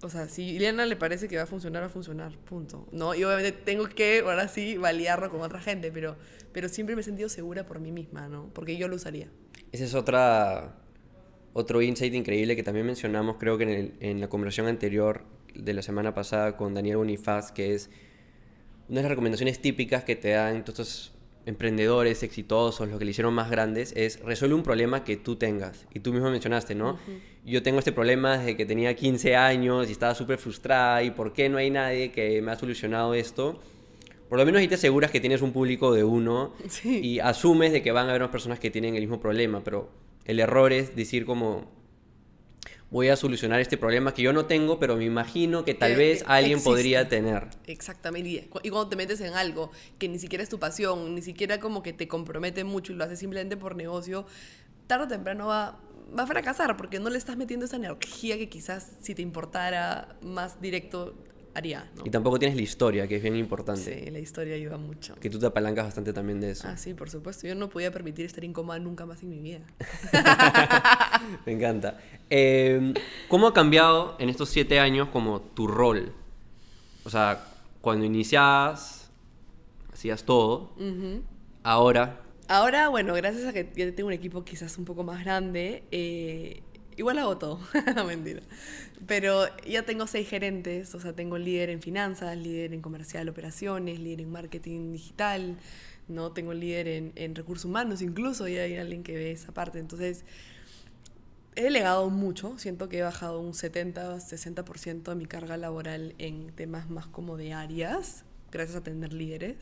[0.02, 2.88] O sea, si Ileana le parece que va a funcionar, va a funcionar, punto.
[2.94, 3.15] ¿No?
[3.15, 6.15] Y obviamente tengo que, ahora sí, validarlo con otra gente, pero,
[6.54, 8.50] pero siempre me he sentido segura por mí misma, ¿no?
[8.54, 9.28] Porque yo lo usaría.
[9.74, 10.85] Ese es otra,
[11.58, 15.24] otro insight increíble que también mencionamos, creo que en, el- en la conversación anterior
[15.56, 17.89] de la semana pasada con Daniel Bonifaz, que es
[18.89, 21.12] una de las recomendaciones típicas que te dan todos estos
[21.46, 25.86] emprendedores exitosos, los que le hicieron más grandes, es resuelve un problema que tú tengas.
[25.94, 26.98] Y tú mismo mencionaste, ¿no?
[27.46, 31.34] Yo tengo este problema desde que tenía 15 años y estaba súper frustrada y ¿por
[31.34, 33.60] qué no hay nadie que me ha solucionado esto?
[34.28, 37.00] Por lo menos ahí te aseguras que tienes un público de uno Sí.
[37.02, 39.89] y asumes de que van a haber más personas que tienen el mismo problema, pero
[40.25, 41.71] el error es decir como,
[42.91, 45.97] voy a solucionar este problema que yo no tengo, pero me imagino que tal Que
[45.97, 46.69] vez alguien existe.
[46.69, 47.47] podría tener.
[47.65, 48.49] Exactamente.
[48.63, 51.83] Y cuando te metes en algo que ni siquiera es tu pasión, ni siquiera como
[51.83, 54.25] que te compromete mucho y lo haces simplemente por negocio,
[54.88, 55.79] tarde o temprano va,
[56.17, 60.15] va a fracasar porque no le estás metiendo esa energía que quizás si te importara
[60.21, 61.15] más directo
[61.56, 61.89] haría.
[61.96, 62.04] ¿no?
[62.06, 64.06] Y tampoco tienes la historia, que es bien importante.
[64.06, 65.15] Sí, la historia ayuda mucho.
[65.15, 66.68] Que tú te apalancas bastante también de eso.
[66.68, 67.48] Ah, sí, por supuesto.
[67.48, 69.62] Yo no podía permitir estar incómoda nunca más en mi vida.
[71.46, 71.98] Me encanta.
[72.30, 72.94] Eh,
[73.28, 76.13] ¿Cómo ha cambiado en estos siete años como tu rol?
[77.04, 77.44] O sea,
[77.82, 79.10] cuando iniciabas,
[79.91, 80.74] hacías todo.
[81.63, 85.84] Ahora, Ahora, bueno, gracias a que ya tengo un equipo quizás un poco más grande,
[85.89, 86.62] eh,
[86.97, 87.60] igual hago todo,
[87.95, 88.41] no mentira.
[89.08, 93.99] Pero ya tengo seis gerentes, o sea, tengo líder en finanzas, líder en comercial, operaciones,
[93.99, 95.58] líder en marketing digital,
[96.08, 96.31] ¿no?
[96.31, 99.79] Tengo líder en, en recursos humanos incluso, y hay alguien que ve esa parte.
[99.79, 100.23] Entonces,
[101.55, 106.51] he delegado mucho, siento que he bajado un 70, 60% de mi carga laboral en
[106.51, 109.55] temas más como de áreas, gracias a tener líderes.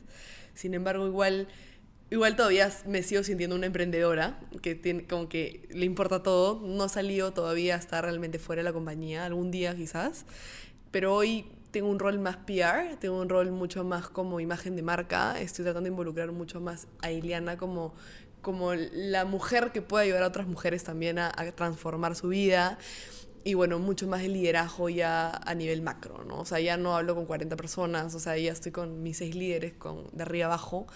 [0.56, 1.48] Sin embargo, igual,
[2.10, 6.84] igual todavía me sigo sintiendo una emprendedora, que tiene, como que le importa todo, no
[6.84, 10.26] ha salido todavía a estar realmente fuera de la compañía, algún día quizás,
[10.92, 14.84] pero hoy tengo un rol más PR, tengo un rol mucho más como imagen de
[14.84, 17.94] marca, estoy tratando de involucrar mucho más a Iliana como
[18.44, 22.78] como la mujer que puede ayudar a otras mujeres también a, a transformar su vida.
[23.46, 26.42] Y bueno, mucho más de liderazgo ya a nivel macro, ¿no?
[26.42, 29.36] O sea, ya no hablo con 40 personas, o sea, ya estoy con mis seis
[29.36, 30.88] líderes con, de arriba abajo,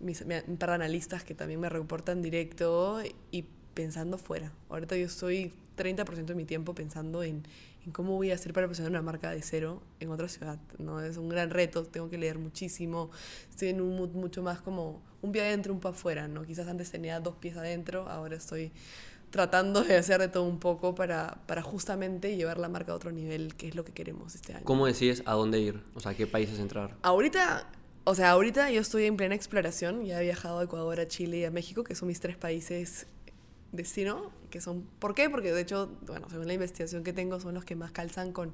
[0.00, 0.24] mis,
[0.58, 4.52] par de analistas que también me reportan directo y pensando fuera.
[4.68, 7.42] Ahorita yo estoy 30% de mi tiempo pensando en,
[7.84, 11.00] en cómo voy a hacer para posicionar una marca de cero en otra ciudad, ¿no?
[11.00, 13.10] Es un gran reto, tengo que leer muchísimo,
[13.48, 16.44] estoy en un mood mucho más como un pie adentro, un pie afuera, ¿no?
[16.44, 18.72] Quizás antes tenía dos pies adentro, ahora estoy
[19.30, 23.12] tratando de hacer de todo un poco para, para justamente llevar la marca a otro
[23.12, 24.64] nivel, que es lo que queremos este año.
[24.64, 25.80] ¿cómo decides a dónde ir?
[25.94, 26.96] O sea, ¿a qué países entrar?
[27.02, 27.66] Ahorita,
[28.10, 31.38] o sea, ahorita yo estoy en plena exploración, ya he viajado a Ecuador, a Chile
[31.38, 33.06] y a México, que son mis tres países
[33.70, 35.30] destino, que son, ¿por qué?
[35.30, 38.52] Porque de hecho, bueno, según la investigación que tengo, son los que más calzan con,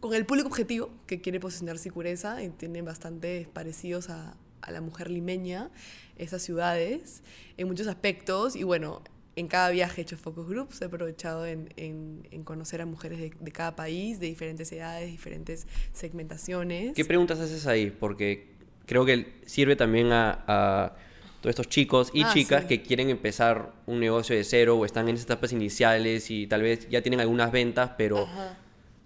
[0.00, 4.80] con el público objetivo que quiere posicionar Sicureza y tienen bastante parecidos a, a la
[4.80, 5.70] mujer limeña,
[6.16, 7.22] esas ciudades,
[7.56, 8.56] en muchos aspectos.
[8.56, 9.00] Y bueno,
[9.36, 13.18] en cada viaje he hecho focus groups, he aprovechado en, en- en conocer a mujeres
[13.18, 16.92] de, de cada país, de diferentes edades, diferentes segmentaciones.
[16.94, 17.90] ¿Qué preguntas haces ahí?
[17.90, 18.48] Porque
[18.86, 20.96] creo que sirve también a, a
[21.40, 22.68] todos estos chicos y Ah, chicas sí.
[22.68, 26.62] que quieren empezar un negocio de cero o están en esas etapas iniciales y tal
[26.62, 28.56] vez ya tienen algunas ventas, pero Ajá.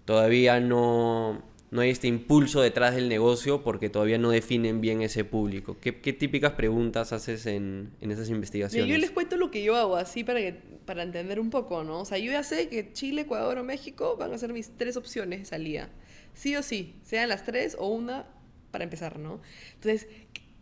[0.05, 5.25] todavía no, no hay este impulso detrás del negocio porque todavía no definen bien ese
[5.25, 5.77] público.
[5.81, 8.89] ¿Qué, qué típicas preguntas haces en, en esas investigaciones?
[8.91, 10.55] yo les cuento lo que yo hago, así para, que,
[10.87, 12.01] para entender un poco, ¿no?
[12.01, 14.97] O sea, yo ya sé que Chile, Ecuador o México van a ser mis tres
[14.97, 15.91] opciones de salida.
[16.35, 18.27] Sí o sí, sean las tres o una
[18.71, 19.41] para empezar, ¿no?
[19.75, 20.07] Entonces,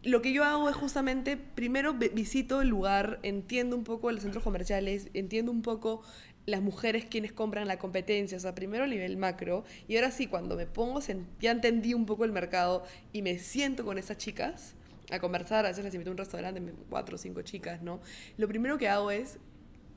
[0.03, 4.23] lo que yo hago es justamente, primero vi- visito el lugar, entiendo un poco los
[4.23, 6.03] centros comerciales, entiendo un poco
[6.47, 10.29] las mujeres quienes compran la competencia, o sea, primero a nivel macro, y ahora sí,
[10.29, 11.01] cuando me pongo,
[11.41, 14.75] ya entendí un poco el mercado y me siento con estas chicas
[15.11, 18.01] a conversar, a veces les invito a un restaurante, cuatro o cinco chicas, ¿no?
[18.37, 19.39] Lo primero que hago es,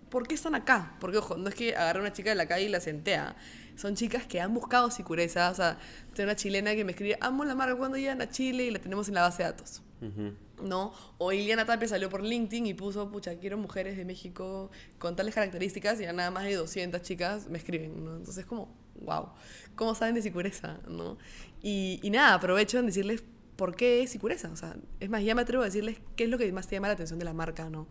[0.10, 0.96] ¿por qué están acá?
[1.00, 3.36] Porque, ojo, no es que agarre una chica de la calle y la sentea.
[3.76, 5.50] Son chicas que han buscado sicureza.
[5.50, 5.78] O sea,
[6.14, 8.80] tengo una chilena que me escribe, amo la marca cuando llegan a Chile y la
[8.80, 9.82] tenemos en la base de datos.
[10.02, 10.34] Ujú.
[10.62, 10.94] ¿No?
[11.18, 15.36] O Iliana Tapia salió por LinkedIn y puso, pucha, quiero mujeres de México con tales
[15.36, 18.16] características y ya nada más de 200 chicas me escriben, ¿no?
[18.16, 19.30] Entonces como, wow,
[19.76, 21.18] ¿cómo saben de Sicureza, no?
[21.62, 23.24] Y, y nada, aprovecho en decirles
[23.56, 26.30] por qué es Sicureza, o sea, es más, ya me atrevo a decirles qué es
[26.30, 27.88] lo que más te llama la atención de la marca, ¿no?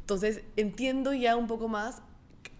[0.00, 2.02] Entonces entiendo ya un poco más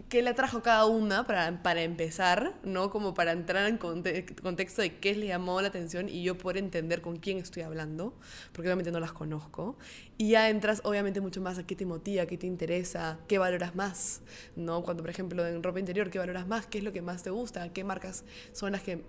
[0.09, 2.90] qué le atrajo a cada una para, para empezar, ¿no?
[2.90, 6.59] Como para entrar en conte- contexto de qué le llamó la atención y yo poder
[6.59, 8.14] entender con quién estoy hablando,
[8.53, 9.77] porque obviamente no las conozco.
[10.19, 13.75] Y ya entras obviamente mucho más a qué te motiva, qué te interesa, qué valoras
[13.75, 14.23] más,
[14.55, 14.83] ¿no?
[14.83, 16.66] Cuando, por ejemplo, en ropa interior, ¿qué valoras más?
[16.66, 17.73] ¿Qué es lo que más te gusta?
[17.73, 19.03] ¿Qué marcas son las que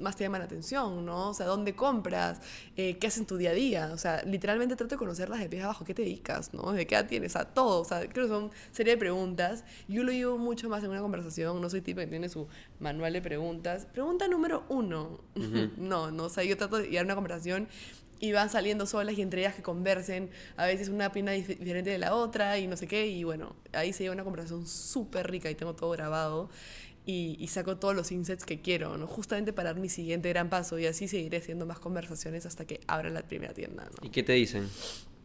[0.00, 1.30] más te llaman la atención, ¿no?
[1.30, 2.40] O sea, ¿dónde compras?
[2.76, 3.90] Eh, ¿Qué haces en tu día a día?
[3.92, 5.84] O sea, literalmente trato de conocerlas de pies abajo.
[5.84, 6.72] ¿Qué te dedicas, no?
[6.72, 7.36] ¿De qué edad tienes?
[7.36, 7.80] A todo.
[7.80, 9.64] O sea, creo que son serie de preguntas.
[9.88, 11.60] Yo lo llevo mucho más en una conversación.
[11.60, 12.46] No soy tipo que tiene su
[12.78, 13.86] manual de preguntas.
[13.92, 15.20] Pregunta número uno.
[15.76, 16.24] no, no.
[16.24, 17.66] O sea, yo trato de llevar una conversación
[18.20, 20.30] y van saliendo solas y entre ellas que conversen.
[20.56, 23.06] A veces una opina dif- diferente de la otra y no sé qué.
[23.08, 26.48] Y bueno, ahí se lleva una conversación súper rica y tengo todo grabado.
[27.06, 29.06] Y, y saco todos los insets que quiero, ¿no?
[29.06, 32.80] Justamente para dar mi siguiente gran paso y así seguiré haciendo más conversaciones hasta que
[32.86, 34.06] abra la primera tienda, ¿no?
[34.06, 34.70] ¿Y qué te dicen?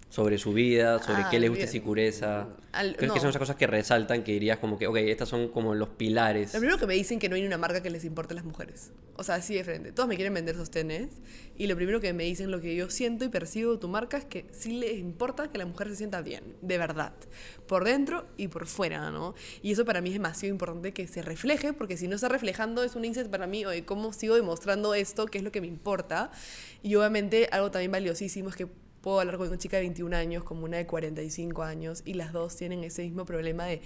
[0.09, 1.71] Sobre su vida, sobre Ah, qué les gusta bien.
[1.71, 2.47] Sicureza.
[2.71, 3.13] Al- ¿Crees no.
[3.13, 5.89] que son esas cosas que resaltan que dirías como que, ok, estas son como los
[5.89, 6.53] pilares?
[6.53, 8.43] Lo primero que me dicen que no hay una marca que les importe a las
[8.45, 8.91] mujeres.
[9.17, 9.91] O sea, así de frente.
[9.91, 11.09] Todos me quieren vender sostenes.
[11.57, 14.17] Y lo primero que me dicen, lo que yo siento y percibo de tu marca
[14.17, 17.13] es que sí les importa que la mujer se sienta bien, de verdad.
[17.67, 19.35] Por dentro y por fuera, ¿no?
[19.61, 22.83] Y eso para mí es demasiado importante que se refleje, porque si no está reflejando
[22.83, 25.25] es un insight para mí, oye, ¿cómo sigo demostrando esto?
[25.27, 26.31] ¿Qué es lo que me importa?
[26.81, 28.67] Y obviamente algo también valiosísimo es que
[29.01, 32.33] puedo hablar con una chica de 21 años como una de 45 años y las
[32.33, 33.81] dos tienen ese mismo problema de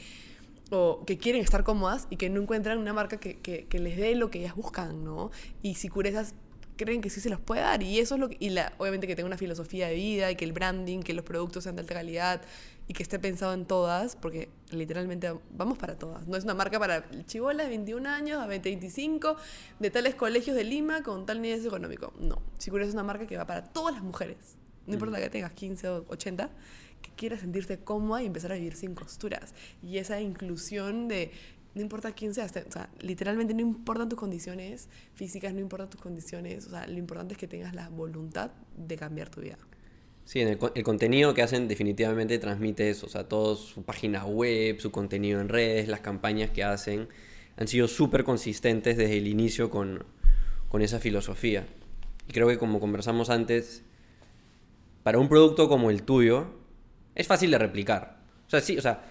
[0.71, 3.97] o que quieren estar cómodas y que no encuentran una marca que, que- que les
[3.97, 5.29] dé lo que ellas buscan, ¿no?
[5.61, 6.33] Y si curezas
[6.77, 9.05] creen que sí se los puede dar y eso es lo que, y la, obviamente
[9.05, 11.81] que tenga una filosofía de vida y que el branding, que los productos sean de
[11.81, 12.41] alta calidad
[12.87, 16.27] y que esté pensado en todas, porque literalmente vamos para todas.
[16.27, 19.37] No es una marca para chivolas de 21 años a 20, 25
[19.79, 22.11] de tales colegios de Lima con tal nivel económico.
[22.19, 24.57] No, Sicura es una marca que va para todas las mujeres.
[24.87, 26.49] No importa que tengas 15 o 80,
[27.01, 29.53] que quieras sentirse cómoda y empezar a vivir sin costuras.
[29.81, 31.31] Y esa inclusión de,
[31.75, 36.01] no importa quién seas, o sea, literalmente no importan tus condiciones físicas, no importan tus
[36.01, 39.57] condiciones, o sea, lo importante es que tengas la voluntad de cambiar tu vida.
[40.25, 44.79] Sí, el, el contenido que hacen definitivamente transmite eso, o sea, todo su página web,
[44.79, 47.09] su contenido en redes, las campañas que hacen,
[47.57, 50.05] han sido súper consistentes desde el inicio con,
[50.69, 51.67] con esa filosofía.
[52.27, 53.83] Y creo que como conversamos antes,
[55.03, 56.47] para un producto como el tuyo,
[57.15, 58.17] es fácil de replicar.
[58.47, 59.03] O sea, sí, o sea,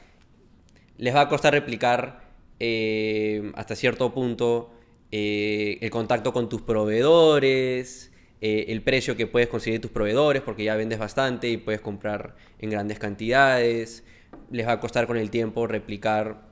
[0.97, 2.23] les va a costar replicar
[2.59, 4.73] eh, hasta cierto punto
[5.11, 10.65] eh, el contacto con tus proveedores, eh, el precio que puedes conseguir tus proveedores, porque
[10.65, 14.05] ya vendes bastante y puedes comprar en grandes cantidades.
[14.51, 16.51] Les va a costar con el tiempo replicar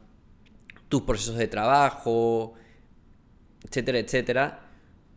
[0.88, 2.54] tus procesos de trabajo,
[3.64, 4.69] etcétera, etcétera.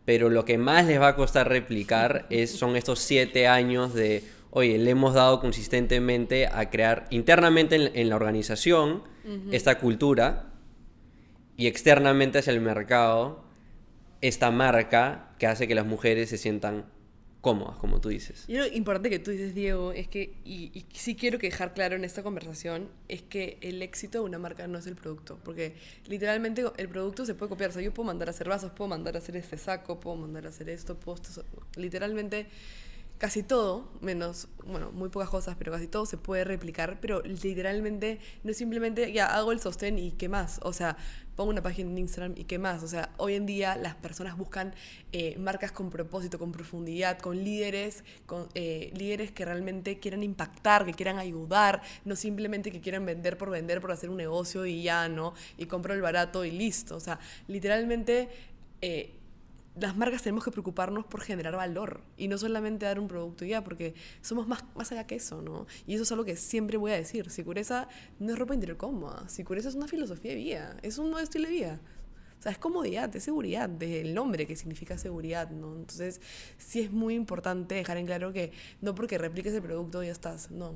[0.04, 4.22] Pero lo que más les va a costar replicar es, son estos siete años de,
[4.50, 9.02] oye, le hemos dado consistentemente a crear internamente en, en la organización
[9.50, 10.52] esta cultura
[11.56, 13.44] y externamente hacia el mercado
[14.20, 16.84] esta marca que hace que las mujeres se sientan
[17.44, 18.46] cómodas, como tú dices.
[18.48, 21.94] Y lo importante que tú dices, Diego, es que, y, sí quiero que dejar claro
[21.94, 25.74] en esta conversación, es que el éxito de una marca no es el producto, porque
[26.06, 27.68] literalmente el producto se puede copiar.
[27.68, 30.16] O sea, yo puedo mandar a hacer vasos, puedo mandar a hacer este saco, puedo
[30.16, 31.20] mandar a hacer esto, puedo
[31.76, 32.46] literalmente
[33.24, 38.18] casi todo, menos, bueno, muy pocas cosas, pero casi todo se puede replicar, pero literalmente
[38.42, 40.98] no es simplemente, ya hago el sostén y qué más, o sea,
[41.34, 44.36] pongo una página en Instagram y qué más, o sea, hoy en día las personas
[44.36, 44.74] buscan
[45.12, 50.84] eh, marcas con propósito, con profundidad, con líderes, con eh, líderes que realmente quieran impactar,
[50.84, 54.82] que quieran ayudar, no simplemente que quieran vender por vender, por hacer un negocio y
[54.82, 55.32] ya, ¿no?
[55.56, 58.28] Y compro el barato y listo, o sea, literalmente...
[58.82, 59.14] eh,
[59.76, 63.64] las marcas tenemos que preocuparnos por generar valor y no solamente dar un producto ya,
[63.64, 65.66] porque somos más, más allá que eso, ¿no?
[65.86, 67.28] Y eso es algo que siempre voy a decir.
[67.30, 67.88] Sicureza
[68.20, 69.28] no es ropa interior cómoda.
[69.28, 71.80] Sicureza es una filosofía de vida, es un nuevo estilo de vida.
[72.38, 75.74] O sea, es comodidad, es seguridad, desde el nombre que significa seguridad, ¿no?
[75.76, 76.20] Entonces,
[76.58, 80.50] sí es muy importante dejar en claro que no porque repliques el producto ya estás,
[80.50, 80.74] no.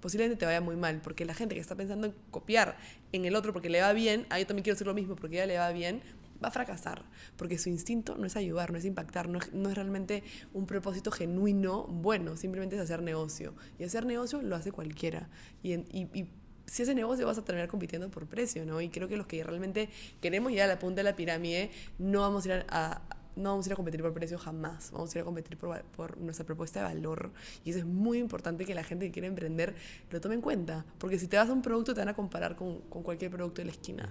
[0.00, 2.76] Posiblemente te vaya muy mal, porque la gente que está pensando en copiar
[3.12, 5.40] en el otro porque le va bien, ah, yo también quiero hacer lo mismo porque
[5.40, 6.02] a ella le va bien,
[6.42, 7.04] va a fracasar,
[7.36, 10.22] porque su instinto no es ayudar, no es impactar, no es, no es realmente
[10.52, 13.54] un propósito genuino, bueno, simplemente es hacer negocio.
[13.78, 15.28] Y hacer negocio lo hace cualquiera.
[15.62, 16.28] Y, y- y
[16.66, 18.80] si haces negocio vas a terminar compitiendo por precio, ¿no?
[18.80, 19.88] Y creo que los que realmente
[20.20, 22.92] queremos llegar a la punta de la pirámide, no vamos a ir a...
[22.92, 23.02] a-
[23.36, 25.82] no vamos a ir a competir por precio jamás, vamos a ir a competir por,
[25.94, 27.32] por nuestra propuesta de valor.
[27.66, 29.74] Y eso es muy importante que la gente que quiere emprender
[30.10, 32.56] lo tome en cuenta, porque si te vas a un producto te van a comparar
[32.56, 34.08] con, con cualquier producto de la esquina.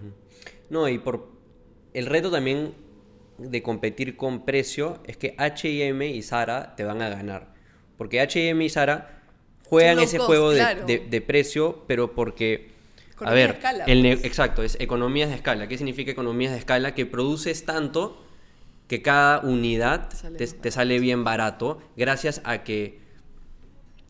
[0.70, 1.35] No, y por
[1.96, 2.74] el reto también
[3.38, 7.54] de competir con precio es que H&M y Zara te van a ganar.
[7.98, 9.22] Porque H&M y Zara
[9.66, 10.86] juegan ese cost, juego de, claro.
[10.86, 12.70] de- de precio, pero porque...
[13.10, 14.26] a Economías de ver, escala, el pues.
[14.26, 15.68] exacto, es economías de escala.
[15.68, 16.94] ¿Qué significa economías de escala?
[16.94, 18.22] Que produces tanto
[18.88, 23.00] que cada unidad sale te sale bien barato gracias a que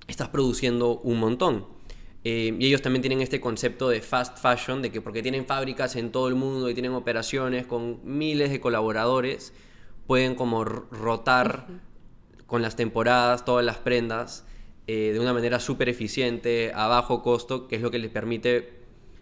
[0.07, 1.65] estás produciendo un montón.
[2.27, 5.95] Eh, y ellos también tienen este concepto de fast fashion, de que porque tienen fábricas
[5.95, 9.53] en todo el mundo y tienen operaciones con miles de colaboradores,
[10.07, 11.67] pueden como rotar
[12.47, 14.43] con las temporadas todas las prendas
[14.87, 18.73] eh, de una manera súper eficiente, a bajo costo, que es lo que les permite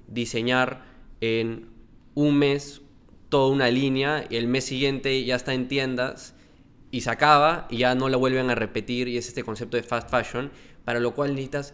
[0.07, 0.85] diseñar
[1.19, 1.67] en
[2.15, 2.81] un mes
[3.27, 6.35] toda una línea y el mes siguiente ya está en tiendas
[6.89, 9.83] y se acaba y ya no la vuelven a repetir y es este concepto de
[9.83, 10.51] fast fashion,
[10.85, 11.73] para lo cual necesitas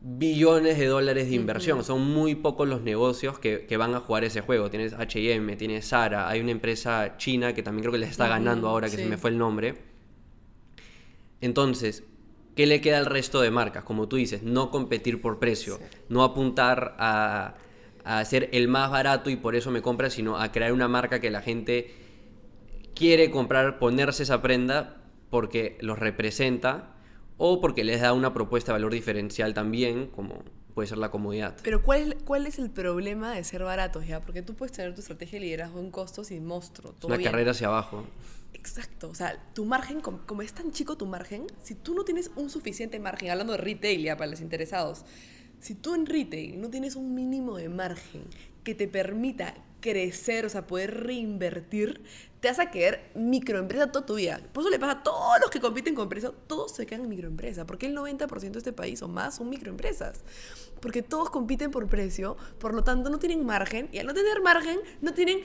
[0.00, 1.84] billones de dólares de inversión.
[1.84, 4.70] Son muy pocos los negocios que, que van a jugar ese juego.
[4.70, 8.68] Tienes H&M, tienes Zara, hay una empresa china que también creo que les está ganando
[8.68, 9.76] ahora, que se me fue el nombre.
[11.40, 12.04] Entonces,
[12.56, 13.84] ¿qué le queda al resto de marcas?
[13.84, 17.54] Como tú dices, no competir por precio, no apuntar a,
[18.04, 21.20] a ser el más barato y por eso me compra, sino a crear una marca
[21.20, 21.94] que la gente
[22.94, 24.96] quiere comprar, ponerse esa prenda
[25.30, 26.96] porque los representa
[27.42, 31.56] o porque les da una propuesta de valor diferencial también, como puede ser la comodidad.
[31.62, 34.20] Pero ¿cuál es, ¿cuál es el problema de ser baratos ya?
[34.20, 36.92] Porque tú puedes tener tu estrategia de liderazgo en costos y monstruo.
[36.92, 37.30] Es todo una bien.
[37.30, 38.04] carrera hacia abajo.
[38.52, 42.04] Exacto, o sea, tu margen, como, como es tan chico tu margen, si tú no
[42.04, 45.06] tienes un suficiente margen, hablando de retail ya para los interesados,
[45.60, 48.24] si tú en retail no tienes un mínimo de margen
[48.64, 52.02] que te permita crecer, o sea, poder reinvertir,
[52.40, 54.40] te vas a quedar microempresa toda tu vida.
[54.52, 57.10] Por eso le pasa a todos los que compiten con precio, todos se quedan en
[57.10, 60.20] microempresa, porque el 90% de este país o más son microempresas.
[60.80, 64.40] Porque todos compiten por precio, por lo tanto no tienen margen, y al no tener
[64.40, 65.42] margen, no tienen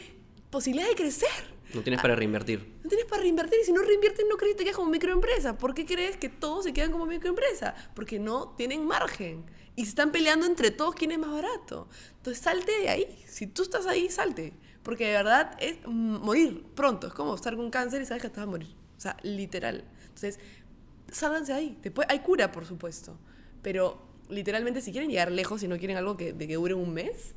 [0.50, 1.56] posibilidad de crecer.
[1.74, 2.80] No tienes para reinvertir.
[2.84, 5.58] No tienes para reinvertir y si no reinviertes no crees que te quedas como microempresa.
[5.58, 7.76] ¿Por qué crees que todos se quedan como microempresa?
[7.94, 9.44] Porque no tienen margen.
[9.76, 11.90] Y se están peleando entre todos quién es más barato.
[12.18, 13.26] Entonces salte de ahí.
[13.28, 14.54] Si tú estás ahí, salte.
[14.86, 17.08] Porque de verdad es morir pronto.
[17.08, 18.70] Es como estar con cáncer y sabes que te vas a morir.
[18.96, 19.84] O sea, literal.
[20.04, 20.40] Entonces,
[21.12, 21.78] sálganse ahí.
[21.82, 23.18] Después, hay cura, por supuesto.
[23.64, 26.94] Pero literalmente si quieren llegar lejos y no quieren algo que, de que dure un
[26.94, 27.34] mes,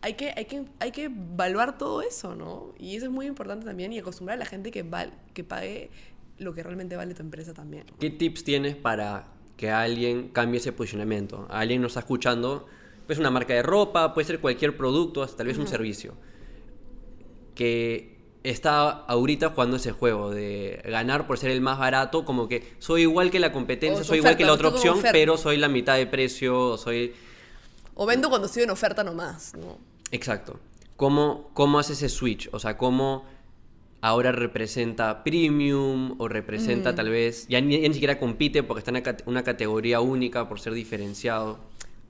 [0.00, 2.74] hay que, hay, que, hay que evaluar todo eso, ¿no?
[2.78, 5.90] Y eso es muy importante también y acostumbrar a la gente que, val, que pague
[6.38, 7.84] lo que realmente vale tu empresa también.
[7.98, 9.26] ¿Qué tips tienes para
[9.58, 11.46] que alguien cambie ese posicionamiento?
[11.50, 12.66] Alguien nos está escuchando,
[13.06, 16.14] pues una marca de ropa, puede ser cualquier producto, hasta tal vez un servicio,
[17.56, 18.14] que
[18.44, 23.02] está ahorita jugando ese juego de ganar por ser el más barato, como que soy
[23.02, 25.96] igual que la competencia, soy oferta, igual que la otra opción, pero soy la mitad
[25.96, 27.12] de precio, soy...
[27.96, 29.78] O vendo cuando estoy en oferta nomás, ¿no?
[30.12, 30.60] Exacto.
[30.96, 32.48] ¿Cómo, cómo hace ese switch?
[32.52, 33.24] O sea, ¿cómo
[34.02, 36.94] ahora representa premium o representa Mm.
[36.94, 40.00] tal vez, ya ni, ya ni siquiera compite porque está en una, cate- una categoría
[40.00, 41.58] única por ser diferenciado?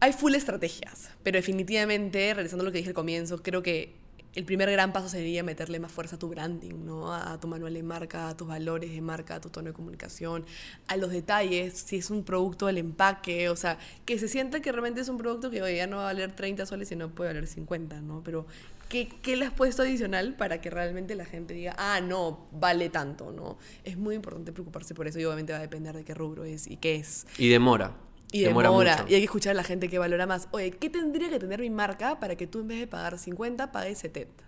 [0.00, 3.94] Hay full estrategias, pero definitivamente, realizando lo que dije al comienzo, creo que
[4.36, 7.12] el primer gran paso sería meterle más fuerza a tu branding, ¿no?
[7.12, 10.44] A tu manual de marca, a tus valores de marca, a tu tono de comunicación,
[10.88, 14.70] a los detalles, si es un producto, el empaque, o sea, que se sienta que
[14.72, 17.30] realmente es un producto que oye, ya no va a valer 30 soles, sino puede
[17.30, 18.20] valer 50, ¿no?
[18.22, 18.46] Pero,
[18.90, 22.90] ¿qué, ¿qué le has puesto adicional para que realmente la gente diga, ah, no, vale
[22.90, 23.56] tanto, ¿no?
[23.84, 26.66] Es muy importante preocuparse por eso y obviamente va a depender de qué rubro es
[26.66, 27.26] y qué es.
[27.38, 27.94] Y demora.
[28.32, 29.04] Y demora, mucho.
[29.08, 30.48] y hay que escuchar a la gente que valora más.
[30.50, 33.70] Oye, ¿qué tendría que tener mi marca para que tú en vez de pagar 50
[33.72, 34.44] pagues 70?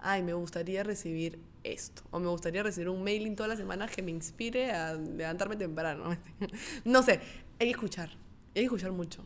[0.00, 2.02] Ay, me gustaría recibir esto.
[2.10, 6.16] O me gustaría recibir un mailing todas las semanas que me inspire a levantarme temprano.
[6.84, 7.20] no sé,
[7.58, 8.10] hay que escuchar.
[8.54, 9.24] Hay que escuchar mucho.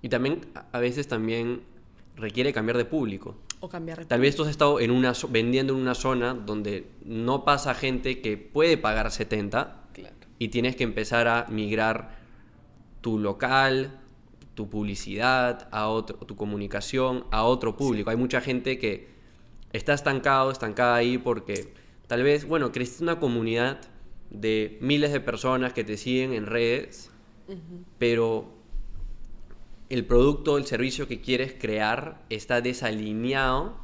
[0.00, 1.62] Y también, a- veces también
[2.16, 3.36] requiere cambiar de público.
[3.58, 6.86] O cambiar de Tal vez tú has estado en una, vendiendo en una zona donde
[7.04, 10.14] no pasa gente que puede pagar 70 Claro.
[10.38, 12.19] y tienes que empezar a migrar
[13.00, 14.00] tu local,
[14.54, 18.10] tu publicidad, a otro, tu comunicación a otro público.
[18.10, 19.08] Hay mucha gente que
[19.72, 21.72] está estancado, estancada ahí porque
[22.06, 23.80] tal vez, bueno, creciste una comunidad
[24.30, 27.10] de miles de personas que te siguen en redes,
[27.98, 28.52] pero
[29.88, 33.76] el producto, el servicio que quieres crear está desalineado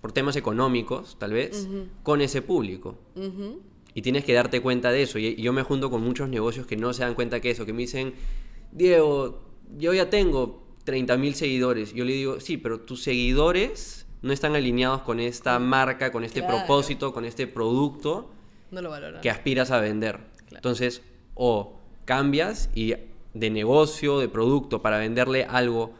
[0.00, 1.68] por temas económicos, tal vez,
[2.02, 2.96] con ese público.
[3.94, 5.18] Y tienes que darte cuenta de eso.
[5.18, 7.64] Y y yo me junto con muchos negocios que no se dan cuenta que eso,
[7.64, 8.12] que me dicen,
[8.76, 9.40] Diego,
[9.78, 11.94] yo ya tengo 30.000 seguidores.
[11.94, 16.40] Yo le digo, sí, pero tus seguidores no están alineados con esta marca, con este
[16.40, 16.58] Claro.
[16.58, 18.30] propósito, con este producto
[18.70, 19.20] No lo valoran.
[19.22, 20.20] que aspiras a vender.
[20.52, 21.02] Entonces,
[21.34, 22.94] o cambias y
[23.34, 25.92] de negocio, de producto, para venderle algo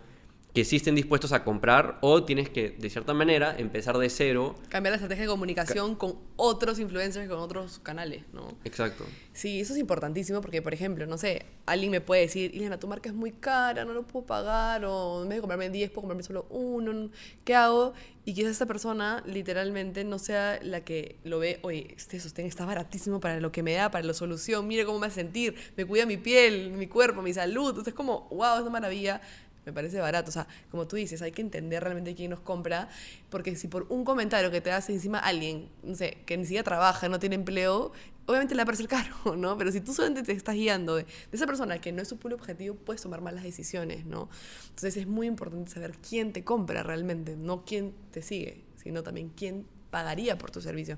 [0.56, 4.54] que sí estén dispuestos a comprar, o tienes que, de cierta manera, empezar de cero.
[4.70, 8.54] Cambiar la estrategia de comunicación con otros influencers, con otros canales, ¿no?
[8.64, 9.04] Exacto.
[9.34, 12.88] Sí, eso es importantísimo porque, por ejemplo, no sé, alguien me puede decir, Ileana, tu
[12.88, 16.00] marca es muy cara, no lo puedo pagar, o en vez de comprarme 10, puedo
[16.04, 17.10] comprarme solo uno,
[17.44, 17.92] ¿qué hago?
[18.24, 22.64] Y quizás esta persona literalmente no sea la que lo ve, oye, este sostén está
[22.64, 25.84] baratísimo para lo que me da, para la solución, mire cómo me hace sentir, me
[25.84, 29.20] cuida mi piel, mi cuerpo, mi salud, entonces es como, wow, es una maravilla.
[29.66, 32.88] Me parece barato, o sea, como tú dices, hay que entender realmente quién nos compra,
[33.30, 36.64] porque si por un comentario que te hace encima alguien, no sé, que ni siquiera
[36.64, 37.92] trabaja, no tiene empleo,
[38.26, 39.58] obviamente le va a parecer caro, ¿no?
[39.58, 42.16] Pero si tú solamente te estás guiando de, de esa persona que no es su
[42.16, 44.28] público objetivo, puedes tomar malas decisiones, ¿no?
[44.68, 49.30] Entonces es muy importante saber quién te compra realmente, no quién te sigue, sino también
[49.36, 50.96] quién pagaría por tu servicio,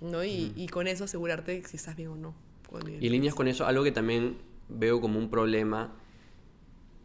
[0.00, 0.24] ¿no?
[0.24, 2.48] Y, y con eso asegurarte si estás bien o no.
[3.00, 4.36] Y líneas con eso, algo que también
[4.68, 5.94] veo como un problema,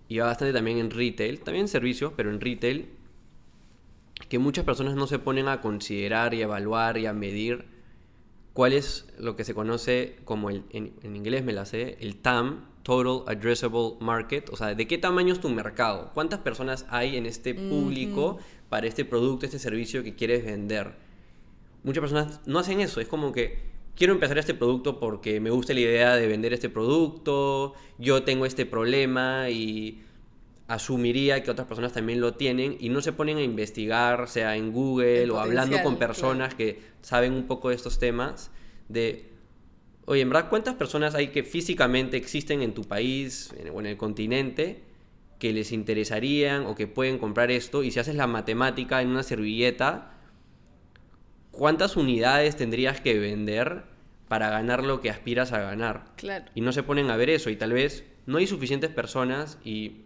[0.07, 2.89] y va bastante también en retail, también en servicios, pero en retail,
[4.29, 7.65] que muchas personas no se ponen a considerar y a evaluar y a medir
[8.53, 12.17] cuál es lo que se conoce como el, en, en inglés me la sé, el
[12.17, 17.15] TAM, Total Addressable Market, o sea, de qué tamaño es tu mercado, cuántas personas hay
[17.15, 18.37] en este público
[18.69, 20.93] para este producto, este servicio que quieres vender.
[21.83, 25.73] Muchas personas no hacen eso, es como que quiero empezar este producto porque me gusta
[25.73, 30.01] la idea de vender este producto, yo tengo este problema y
[30.67, 34.71] asumiría que otras personas también lo tienen y no se ponen a investigar, sea en
[34.71, 38.49] Google El o hablando con personas que saben un poco de estos temas,
[38.89, 39.29] de,
[40.05, 43.85] oye, en verdad, ¿cuántas personas hay que físicamente existen en tu país en- o en
[43.87, 44.81] el continente
[45.37, 47.83] que les interesarían o que pueden comprar esto?
[47.83, 50.12] Y si haces la matemática en una servilleta,
[51.53, 53.83] ¿cuántas unidades tendrías que vender
[54.27, 56.03] para ganar lo que aspiras a ganar?
[56.17, 56.45] Claro.
[56.53, 60.01] Y no se ponen a ver eso y tal vez no hay suficientes personas y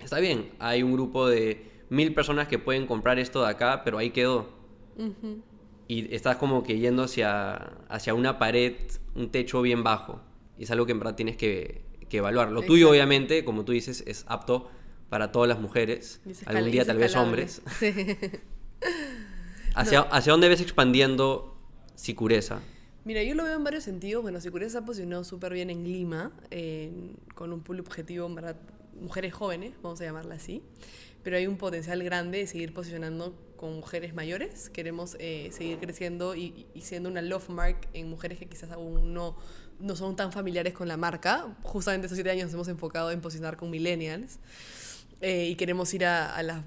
[0.00, 3.96] está bien, hay un grupo de mil personas que pueden comprar esto de acá, pero
[3.96, 4.50] ahí quedó.
[5.88, 7.54] Y estás como que yendo hacia,
[7.88, 8.74] hacia una pared,
[9.14, 10.20] un techo bien bajo.
[10.58, 12.50] Y es algo que en verdad tienes que, que evaluar.
[12.50, 14.70] Lo tuyo, obviamente, como tú dices, es apto
[15.08, 16.22] para todas las mujeres.
[16.46, 17.62] Algún día tal vez hombres.
[19.74, 21.56] ¿Hacia, ¿Hacia dónde ves expandiendo
[21.94, 22.60] Sicureza?
[23.04, 24.22] Mira, yo lo veo en varios sentidos.
[24.22, 28.56] Bueno, Sicureza se ha posicionado súper bien en Lima, en- con un pool objetivo, verdad,
[29.00, 30.62] mujeres jóvenes, vamos a llamarla así.
[31.24, 34.70] Pero hay un potencial grande de seguir posicionando con mujeres mayores.
[34.70, 39.14] Queremos eh, seguir creciendo y, y siendo una love mark en mujeres que quizás aún
[39.14, 39.36] no,
[39.78, 41.56] no son tan familiares con la marca.
[41.62, 44.38] Justamente estos siete años nos hemos enfocado en posicionar con millennials.
[45.20, 46.62] Eh, y queremos ir a, a las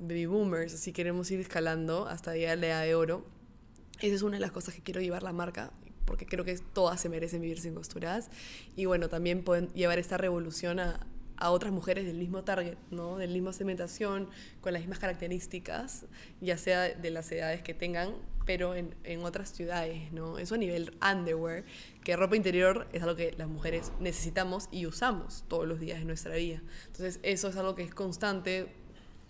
[0.00, 3.24] baby boomers, así queremos ir escalando hasta la edad de oro.
[4.00, 5.72] Esa es una de las cosas que quiero llevar la marca,
[6.04, 8.30] porque creo que todas se merecen vivir sin costuras.
[8.76, 13.18] Y bueno, también pueden llevar esta revolución a, a otras mujeres del mismo target, ¿no?
[13.18, 14.28] Del mismo segmentación,
[14.60, 16.06] con las mismas características,
[16.40, 18.14] ya sea de las edades que tengan,
[18.46, 20.38] pero en, en otras ciudades, ¿no?
[20.38, 21.64] Eso a nivel underwear,
[22.02, 26.04] que ropa interior es algo que las mujeres necesitamos y usamos todos los días de
[26.04, 26.62] nuestra vida.
[26.86, 28.68] Entonces, eso es algo que es constante,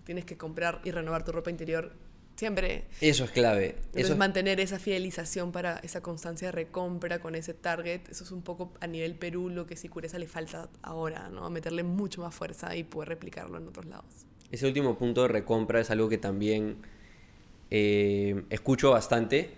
[0.04, 1.92] tienes que comprar y renovar tu ropa interior
[2.36, 2.84] siempre.
[3.00, 3.66] Eso es clave.
[3.76, 8.24] Entonces, Eso es- mantener esa fidelización para esa constancia de recompra con ese target, eso
[8.24, 11.48] es un poco a nivel Perú lo que Sicureza le falta ahora, ¿no?
[11.50, 14.26] Meterle mucho más fuerza y poder replicarlo en otros lados.
[14.50, 16.76] Ese último punto de recompra es algo que también
[17.70, 19.50] eh, escucho bastante.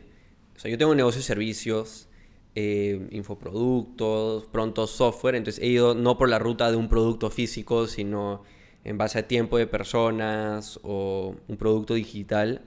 [0.57, 2.09] O sea, yo tengo un negocio de servicios,
[2.55, 7.87] eh, infoproductos, pronto software, entonces he ido no por la ruta de un producto físico,
[7.87, 8.43] sino
[8.87, 12.63] en base a tiempo de personas o un producto digital.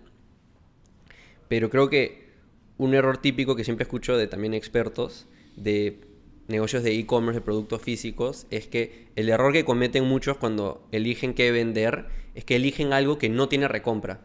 [1.47, 2.27] Pero creo que
[2.77, 6.01] un error típico que siempre escucho de también expertos de
[6.49, 11.33] negocios de e-commerce, de productos físicos, es que el error que cometen muchos cuando eligen
[11.33, 14.19] qué vender es que eligen algo que no tiene recompra.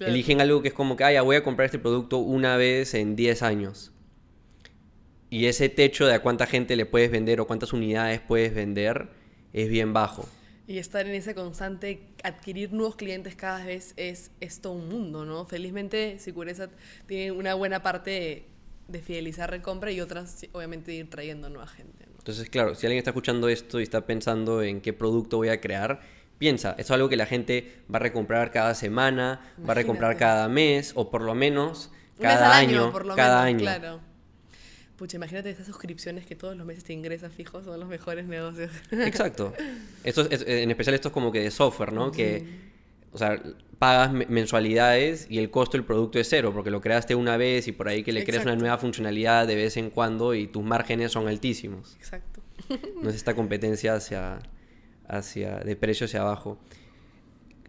[0.00, 2.92] Eligen algo que es como que, ah, ya voy a comprar este producto una vez
[2.92, 3.92] en 10 años.
[5.30, 9.08] Y ese techo de a cuánta gente le puedes vender o cuántas unidades puedes vender
[9.54, 10.28] es bien bajo.
[10.70, 15.24] Y estar en ese constante, adquirir nuevos clientes cada vez es, es todo un mundo,
[15.24, 15.44] ¿no?
[15.44, 16.68] Felizmente, Sicureza
[17.06, 18.46] tiene una buena parte de,
[18.86, 22.06] de fidelizar recompra y otras, obviamente, de ir trayendo nueva gente.
[22.06, 22.12] ¿no?
[22.18, 25.60] Entonces, claro, si alguien está escuchando esto y está pensando en qué producto voy a
[25.60, 26.02] crear,
[26.38, 30.16] piensa, esto es algo que la gente va a recomprar cada semana, va a recomprar
[30.16, 33.48] cada mes o por lo menos Un mes cada al año, por lo cada menos,
[33.48, 33.78] año.
[33.80, 34.09] claro.
[35.00, 38.70] Pucha, imagínate esas suscripciones que todos los meses te ingresan fijos, son los mejores negocios.
[38.92, 39.54] Exacto.
[40.04, 42.12] Esto es- en especial esto es como que de software, ¿no?
[42.12, 42.44] Que,
[43.10, 43.42] o sea,
[43.78, 47.66] pagas me- mensualidades y el costo del producto es cero, porque lo creaste una vez
[47.66, 50.62] y por ahí que le creas una nueva funcionalidad de vez en cuando y tus
[50.62, 51.96] márgenes son altísimos.
[51.96, 52.42] Exacto.
[53.02, 54.38] No es esta competencia hacia,
[55.08, 56.60] hacia, de precio hacia abajo.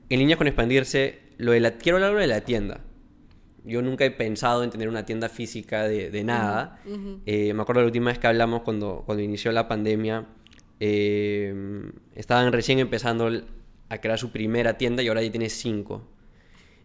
[0.10, 2.82] En línea con expandirse, lo de la, quiero hablar de la tienda.
[3.64, 6.80] Yo nunca he pensado en tener una tienda física de, de nada.
[7.26, 10.26] Eh, me acuerdo la última vez que hablamos cuando, cuando inició la pandemia.
[10.80, 11.54] eh,
[12.16, 13.30] estaban recién empezando
[13.90, 16.08] a crear su primera tienda y ahora ya tiene cinco.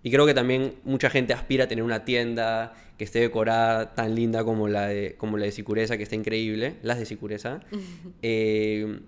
[0.02, 4.14] Y creo que también mucha gente aspira a tener una tienda que esté decorada tan
[4.14, 7.60] linda como la de, como la de Sicureza, que está increíble, las de Sicureza.
[8.22, 9.00] Eh,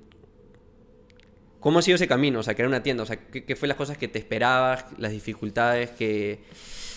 [1.60, 2.38] ¿Cómo ha sido ese camino?
[2.38, 3.02] O sea, crear una tienda.
[3.02, 6.38] O sea, ¿qué, qué fue las cosas que te esperabas, las dificultades que,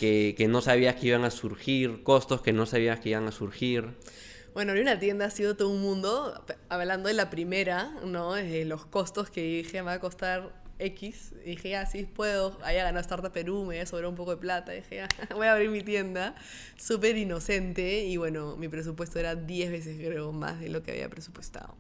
[0.02, 3.96] que, no sabías que iban a surgir, costos que no sabías que iban a surgir?
[4.54, 6.44] Bueno, abrir una tienda ha sido todo un mundo.
[6.70, 8.34] Hablando de la primera, ¿no?
[8.34, 11.34] Desde los costos que dije, me va a costar X.
[11.46, 12.58] Y dije, ya, sí puedo.
[12.64, 14.72] Haya ganado Startup Perú, me sobrar un poco de plata.
[14.72, 16.36] dije, ya, voy a abrir mi tienda.
[16.78, 18.06] Súper inocente.
[18.06, 21.76] Y bueno, mi presupuesto era 10 veces, creo, más de lo que había presupuestado.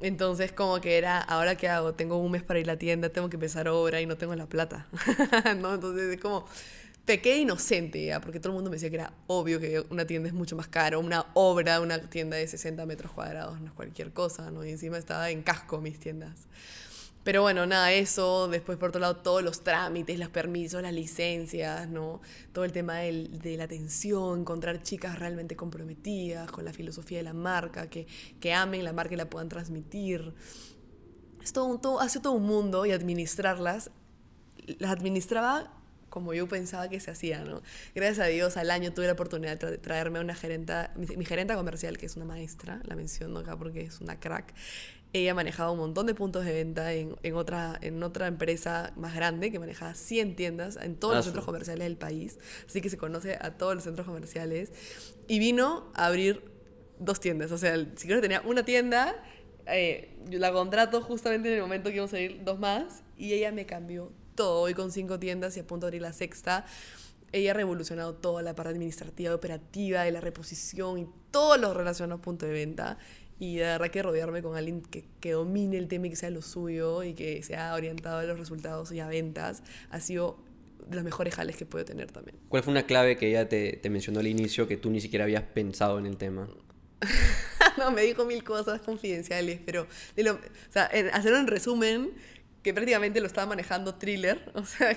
[0.00, 1.94] Entonces, como que era, ¿ahora qué hago?
[1.94, 4.34] Tengo un mes para ir a la tienda, tengo que empezar obra y no tengo
[4.34, 4.86] la plata.
[5.58, 5.74] ¿No?
[5.74, 6.46] Entonces, es como
[7.04, 8.20] pequé inocente, ¿ya?
[8.20, 10.68] porque todo el mundo me decía que era obvio que una tienda es mucho más
[10.68, 14.64] cara, una obra, una tienda de 60 metros cuadrados, no es cualquier cosa, ¿no?
[14.64, 16.48] Y encima estaba en casco mis tiendas.
[17.22, 21.88] Pero bueno, nada, eso, después por otro lado todos los trámites, los permisos, las licencias,
[21.88, 22.20] ¿no?
[22.52, 27.24] Todo el tema del- de la atención, encontrar chicas realmente comprometidas con la filosofía de
[27.24, 28.06] la marca, que,
[28.40, 30.34] que amen la marca y la puedan transmitir.
[31.42, 33.90] Es todo, hace todo un mundo y administrarlas,
[34.78, 35.70] las administraba
[36.14, 37.60] como yo pensaba que se hacía, ¿no?
[37.92, 41.06] Gracias a Dios, al año tuve la oportunidad de tra- traerme a una gerenta, mi,
[41.16, 44.54] mi gerenta comercial, que es una maestra, la menciono acá porque es una crack.
[45.12, 49.12] Ella manejaba un montón de puntos de venta en, en otra, en otra empresa más
[49.14, 52.38] grande que manejaba 100 tiendas en todos Ah, los centros comerciales del país.
[52.68, 54.72] Así que se conoce a todos los centros comerciales.
[55.26, 56.42] Y vino a abrir
[57.00, 57.50] dos tiendas.
[57.52, 59.14] O sea, si creo que tenía una tienda,
[59.66, 63.02] eh, yo la contrato justamente en el momento que íbamos a abrir dos más.
[63.16, 64.60] Y ella me cambió todo.
[64.62, 66.64] Hoy con cinco tiendas y a punto de abrir la sexta.
[67.32, 72.18] Ella ha revolucionado toda la parte administrativa, operativa, de la reposición y todo lo relacionado
[72.18, 72.96] a punto de venta.
[73.40, 76.30] Y de verdad que rodearme con alguien que, que domine el tema y que sea
[76.30, 80.38] lo suyo y que sea orientado a los resultados y a ventas ha sido
[80.88, 82.36] de los mejores jales que puedo tener también.
[82.48, 85.24] ¿Cuál fue una clave que ella te, te mencionó al inicio que tú ni siquiera
[85.24, 86.46] habías pensado en el tema?
[87.78, 90.38] no, me dijo mil cosas confidenciales, pero de lo- o
[90.72, 92.12] sea, en, hacerlo en resumen,
[92.64, 94.96] que prácticamente lo estaba manejando thriller, o sea,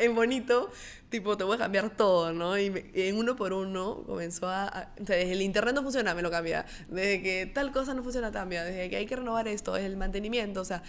[0.00, 0.70] en bonito,
[1.10, 2.58] tipo, te voy a cambiar todo, ¿no?
[2.58, 6.14] Y, en uno por uno comenzó a, a- O sea, desde el internet no funciona,
[6.14, 6.64] me lo cambia.
[6.88, 8.64] Desde que tal cosa no funciona, cambia.
[8.64, 10.82] Desde que hay que renovar esto, el mantenimiento, o sea,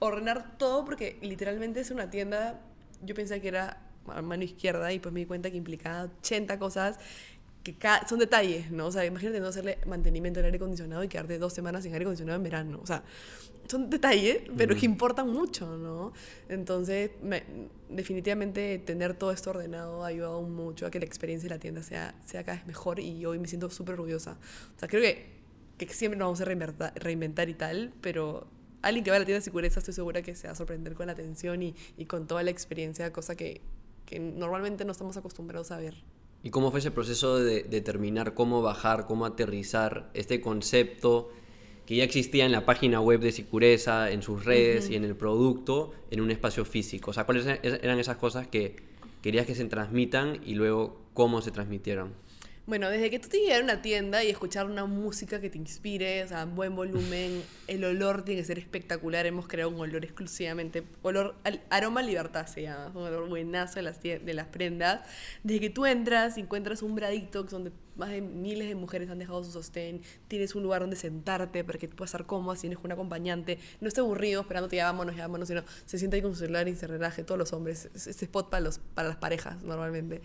[0.00, 2.60] ordenar todo porque literalmente es una tienda,
[3.02, 3.78] yo pensé que era
[4.22, 6.98] mano izquierda y pues me di cuenta que implicaba 80 cosas
[7.62, 7.76] que
[8.08, 8.86] son detalles, ¿no?
[8.86, 12.04] O sea, imagínate no hacerle mantenimiento al aire acondicionado y quedarte dos semanas sin aire
[12.04, 12.80] acondicionado en verano.
[12.82, 13.02] O sea,
[13.68, 16.12] son detalles, pero que importan mucho, ¿no?
[16.48, 17.44] Entonces, me-
[17.88, 21.82] definitivamente tener todo esto ordenado ha ayudado mucho a que la experiencia de la tienda
[21.82, 24.38] sea, sea cada vez mejor y hoy me siento súper orgullosa.
[24.76, 25.26] O sea, creo que,
[25.78, 28.46] que siempre nos vamos a reinventar, reinventar y tal, pero
[28.82, 30.94] alguien que va a la tienda de seguridad estoy segura que se va a sorprender
[30.94, 33.60] con la atención y, y con toda la experiencia, cosa que,
[34.06, 35.94] que normalmente no estamos acostumbrados a ver.
[36.42, 41.30] ¿Y cómo fue ese proceso de determinar cómo bajar, cómo aterrizar este concepto
[41.84, 45.16] que ya existía en la página web de Sicureza, en sus redes y en el
[45.16, 47.10] producto, en un espacio físico?
[47.10, 48.76] O sea, ¿cuáles eran esas cosas que
[49.22, 52.14] querías que se transmitan y luego cómo se transmitieran?
[52.66, 55.58] Bueno, desde que tú te llegas a una tienda y escuchar una música que te
[55.58, 59.26] inspire, o sea, buen volumen, el olor tiene que ser espectacular.
[59.26, 61.34] Hemos creado un olor exclusivamente, olor,
[61.70, 65.00] aroma libertad se llama, un olor buenazo de las, de las prendas.
[65.42, 69.18] Desde que tú entras y encuentras un bradito donde más de miles de mujeres han
[69.18, 72.78] dejado su sostén, tienes un lugar donde sentarte para que puedas estar cómoda, si tienes
[72.82, 76.32] un acompañante, no esté aburrido esperándote, ya vámonos, ya vámonos, sino se sienta ahí con
[76.34, 79.16] su celular y se relaje, todos los hombres, es- este spot para, los, para las
[79.16, 80.20] parejas normalmente,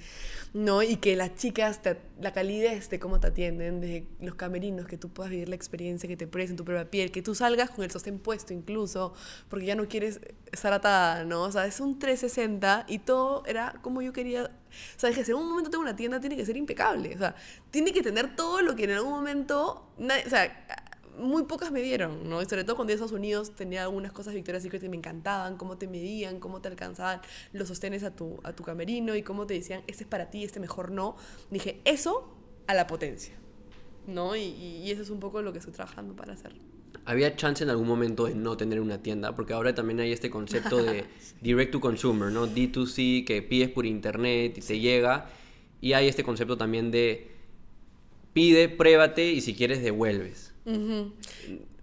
[0.53, 0.81] ¿no?
[0.83, 4.97] Y que las chicas, te- la calidez de cómo te atienden, de los camerinos, que
[4.97, 7.83] tú puedas vivir la experiencia, que te prueben tu propia piel, que tú salgas con
[7.83, 9.13] el sostén puesto incluso,
[9.49, 10.19] porque ya no quieres
[10.51, 11.43] estar atada, ¿no?
[11.43, 14.51] O sea, es un 360 y todo era como yo quería.
[14.95, 17.15] O sea, es que si en un momento tengo una tienda, tiene que ser impecable.
[17.15, 17.35] O sea,
[17.71, 19.87] tiene que tener todo lo que en algún momento.
[19.97, 20.65] nadie- o sea,
[21.17, 22.41] muy pocas me dieron, ¿no?
[22.41, 25.55] Y sobre todo cuando iba Estados Unidos tenía algunas cosas Victoria's Secret que me encantaban,
[25.55, 27.21] cómo te medían, cómo te alcanzaban
[27.53, 30.43] los sostenes a tu, a tu camerino y cómo te decían, este es para ti,
[30.43, 31.15] este mejor no.
[31.49, 32.35] Dije, eso
[32.67, 33.33] a la potencia,
[34.07, 34.35] ¿no?
[34.35, 36.53] Y, y- y eso es un poco lo que estoy trabajando para hacer.
[37.05, 39.35] ¿Había chance en algún momento de no tener una tienda?
[39.35, 41.05] Porque ahora también hay este concepto de
[41.41, 42.47] direct to consumer, ¿no?
[42.47, 45.29] D2C, que pides por internet y te llega.
[45.81, 47.31] Y hay este concepto también de
[48.33, 50.53] pide, pruébate y si quieres devuelves.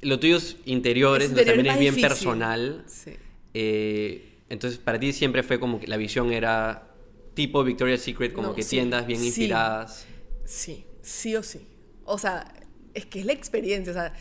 [0.01, 2.03] Lo tuyo es interiores, también es bien difícil.
[2.09, 2.85] personal.
[2.89, 3.12] Sí.
[3.55, 6.89] Eh, entonces para ti siempre fue como que la visión era
[7.35, 9.27] tipo Victoria's Secret, como No, que sí, tiendas bien sí.
[9.29, 10.07] inspiradas.
[10.45, 11.61] Sí, sí o sí.
[12.05, 12.53] O sea,
[12.93, 13.93] es que es la experiencia.
[13.93, 14.12] O sea,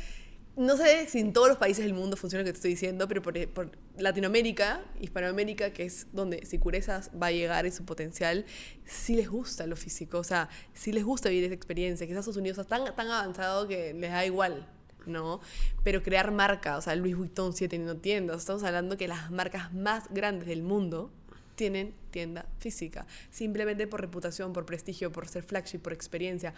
[0.62, 3.08] no sé si en todos los países del mundo funciona lo que te estoy diciendo,
[3.08, 8.46] pero por, por Latinoamérica, Hispanoamérica, que es donde Sicurezas va a llegar en su potencial,
[8.86, 10.20] sí les gusta lo físico.
[10.20, 12.06] O sea, sí les gusta vivir esa experiencia.
[12.06, 14.68] Quizás Estados Unidos está tan, tan avanzado que les da igual.
[15.08, 15.42] ¿no?
[15.84, 18.38] Pero crear marca, o sea, Louis Vuitton sigue teniendo tiendas.
[18.38, 21.12] Estamos hablando que las marcas más grandes del mundo
[21.56, 23.08] tienen tienda física.
[23.32, 26.54] Simplemente por reputación, por prestigio, por ser flagship, por experiencia,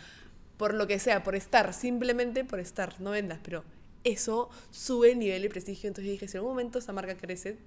[0.58, 3.64] por lo que sea, por estar, simplemente por estar, no vendas, pero
[4.04, 5.88] eso sube el nivel de prestigio.
[5.88, 7.58] Entonces dije, si en algún momento esa marca crece,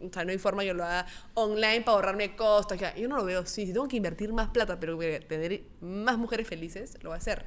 [0.00, 2.78] o sea, no hay forma que yo lo haga online para ahorrarme costos.
[2.96, 3.66] Yo no lo veo así.
[3.66, 7.46] Si tengo que invertir más plata, pero tener más mujeres felices, lo voy a hacer.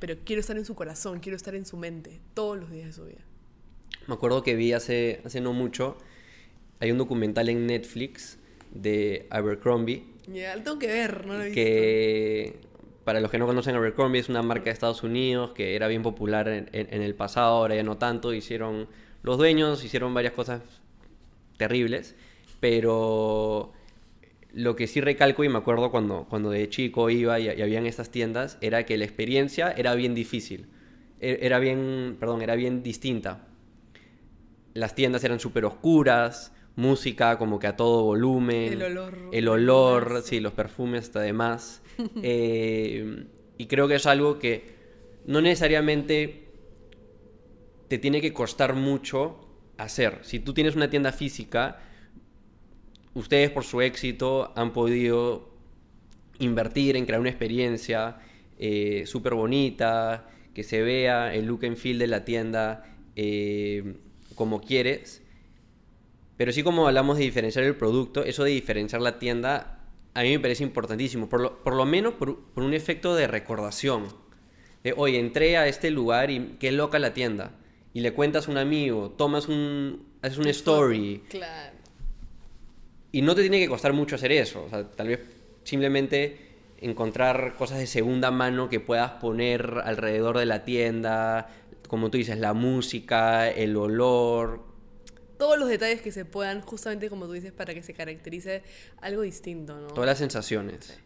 [0.00, 2.92] Pero quiero estar en su corazón, quiero estar en su mente todos los días de
[2.92, 3.20] su vida.
[4.06, 5.96] Me acuerdo que vi hace, hace no mucho,
[6.80, 8.38] hay un documental en Netflix
[8.72, 11.54] de Abercrombie Ya, lo tengo que ver, no lo he visto.
[11.54, 12.60] que
[13.06, 16.02] para los que no conocen Abercrombie es una marca de Estados Unidos que era bien
[16.02, 18.88] popular en, en- en el pasado, ahora ya no tanto, hicieron
[19.22, 20.60] los dueños, hicieron varias cosas
[21.56, 22.16] terribles,
[22.60, 23.72] pero
[24.52, 27.86] lo que sí recalco y me acuerdo cuando, cuando de chico iba y, y habían
[27.86, 30.66] estas tiendas era que la experiencia era bien difícil,
[31.20, 33.46] E- era bien, perdón, era bien distinta.
[34.74, 38.74] Las tiendas eran súper oscuras, música como que a todo volumen.
[38.74, 41.82] El olor El olor, sí, los perfumes además.
[42.22, 43.26] Eh,
[43.58, 44.74] y creo que es algo que
[45.26, 46.44] no necesariamente
[47.88, 50.18] te tiene que costar mucho hacer.
[50.22, 51.80] Si tú tienes una tienda física,
[53.14, 55.50] ustedes por su éxito han podido
[56.38, 58.18] invertir en crear una experiencia
[58.58, 62.84] eh, súper bonita, que se vea el look and feel de la tienda
[63.14, 63.96] eh,
[64.34, 65.22] como quieres.
[66.36, 69.75] Pero sí como hablamos de diferenciar el producto, eso de diferenciar la tienda
[70.18, 73.26] a mí me parece importantísimo, por lo, por lo menos por, por un efecto de
[73.26, 74.06] recordación.
[74.82, 77.52] De, oye, entré a este lugar y qué loca la tienda.
[77.92, 81.76] Y le cuentas a un amigo, tomas un, haces una story, Claro.
[83.12, 84.64] y no te tiene que costar mucho hacer eso.
[84.64, 85.20] O sea, tal vez
[85.64, 86.38] simplemente
[86.78, 91.48] encontrar cosas de segunda mano que puedas poner alrededor de la tienda.
[91.88, 94.64] Como tú dices, la música, el olor.
[95.38, 98.62] Todos los detalles que se puedan, justamente como tú dices, para que se caracterice
[99.00, 99.88] algo distinto, ¿no?
[99.88, 100.98] Todas las sensaciones.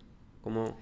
[0.42, 0.78] Como...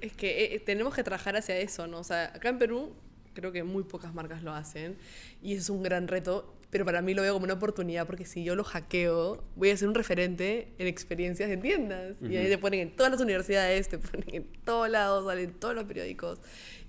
[0.00, 1.98] Es que eh, tenemos que trabajar hacia eso, ¿no?
[1.98, 2.94] O sea, acá en Perú
[3.34, 4.96] creo que muy pocas marcas lo hacen
[5.42, 8.44] y es un gran reto, pero para mí lo veo como una oportunidad porque si
[8.44, 12.16] yo lo hackeo, voy a ser un referente en experiencias de tiendas.
[12.22, 15.54] Y ahí te ponen en todas las universidades, te ponen en todos lados, salen en
[15.54, 16.38] todos los periódicos.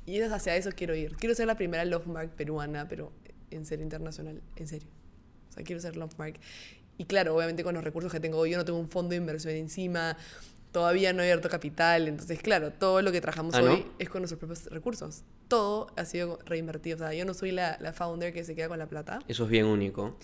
[0.05, 1.15] Y es hacia eso quiero ir.
[1.15, 3.11] Quiero ser la primera Love Mark peruana, pero
[3.49, 4.89] en serio internacional, en serio.
[5.51, 6.39] O sea, quiero ser Love Mark.
[6.97, 9.17] Y claro, obviamente con los recursos que tengo hoy, yo no tengo un fondo de
[9.17, 10.17] inversión encima,
[10.71, 13.73] todavía no he abierto capital, entonces claro, todo lo que trabajamos Ah, ¿no?
[13.73, 15.23] hoy es con nuestros propios recursos.
[15.47, 16.95] Todo ha sido reinvertido.
[16.95, 19.19] O sea, yo no soy la, la founder que se queda con la plata.
[19.27, 20.17] Eso es bien único.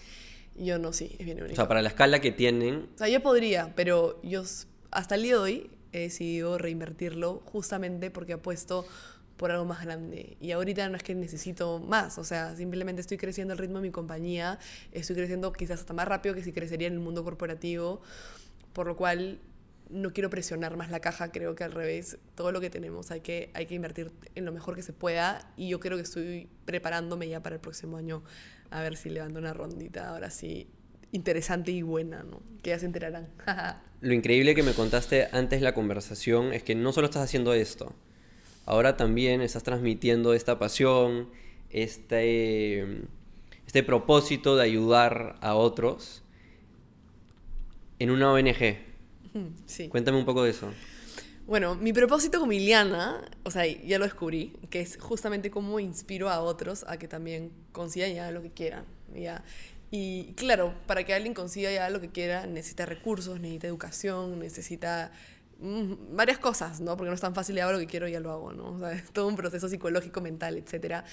[0.56, 1.54] Yo no, sí, es bien único.
[1.54, 4.44] O sea, para la escala que tienen, O sea, yo podría, pero yo
[4.92, 8.86] hasta el día de hoy he decidido reinvertirlo justamente porque apuesto
[9.38, 10.36] por algo más grande.
[10.42, 13.84] Y ahorita no es que necesito más, o sea, simplemente estoy creciendo al ritmo de
[13.84, 14.60] mi compañía,
[14.92, 18.02] estoy creciendo quizás hasta más rápido que si crecería en el mundo corporativo,
[18.74, 19.40] por lo cual
[19.90, 23.22] no quiero presionar más la caja, creo que al revés, todo lo que tenemos hay
[23.22, 26.50] que, hay que invertir en lo mejor que se pueda y yo creo que estoy
[26.66, 28.24] preparándome ya para el próximo año
[28.70, 30.68] a ver si levanto una rondita, ahora sí,
[31.12, 32.42] interesante y buena, ¿no?
[32.62, 33.30] Que ya se enterarán.
[34.02, 37.54] lo increíble que me contaste antes de la conversación es que no solo estás haciendo
[37.54, 37.96] esto,
[38.68, 41.30] ahora también estás transmitiendo esta pasión,
[41.70, 43.02] este,
[43.66, 46.22] este propósito de ayudar a otros
[47.98, 48.78] en una ONG.
[49.66, 49.88] sí.
[49.88, 50.70] Cuéntame un poco de eso.
[51.48, 56.30] Bueno, mi propósito con Miliana, o sea, ya lo descubrí, que es justamente cómo inspiro
[56.30, 58.84] a otros a que también consigan ya lo que quieran,
[59.16, 59.46] ¿ya?
[59.90, 65.14] Y claro, para que alguien consiga ya lo que quiera, necesita recursos, necesita educación, necesita
[65.60, 66.96] varias cosas, ¿no?
[66.98, 68.80] Porque no es tan fácil, de hago lo que quiero y ya lo hago, ¿no?
[69.14, 71.04] Todo un proceso psicológico, mental, etcétera.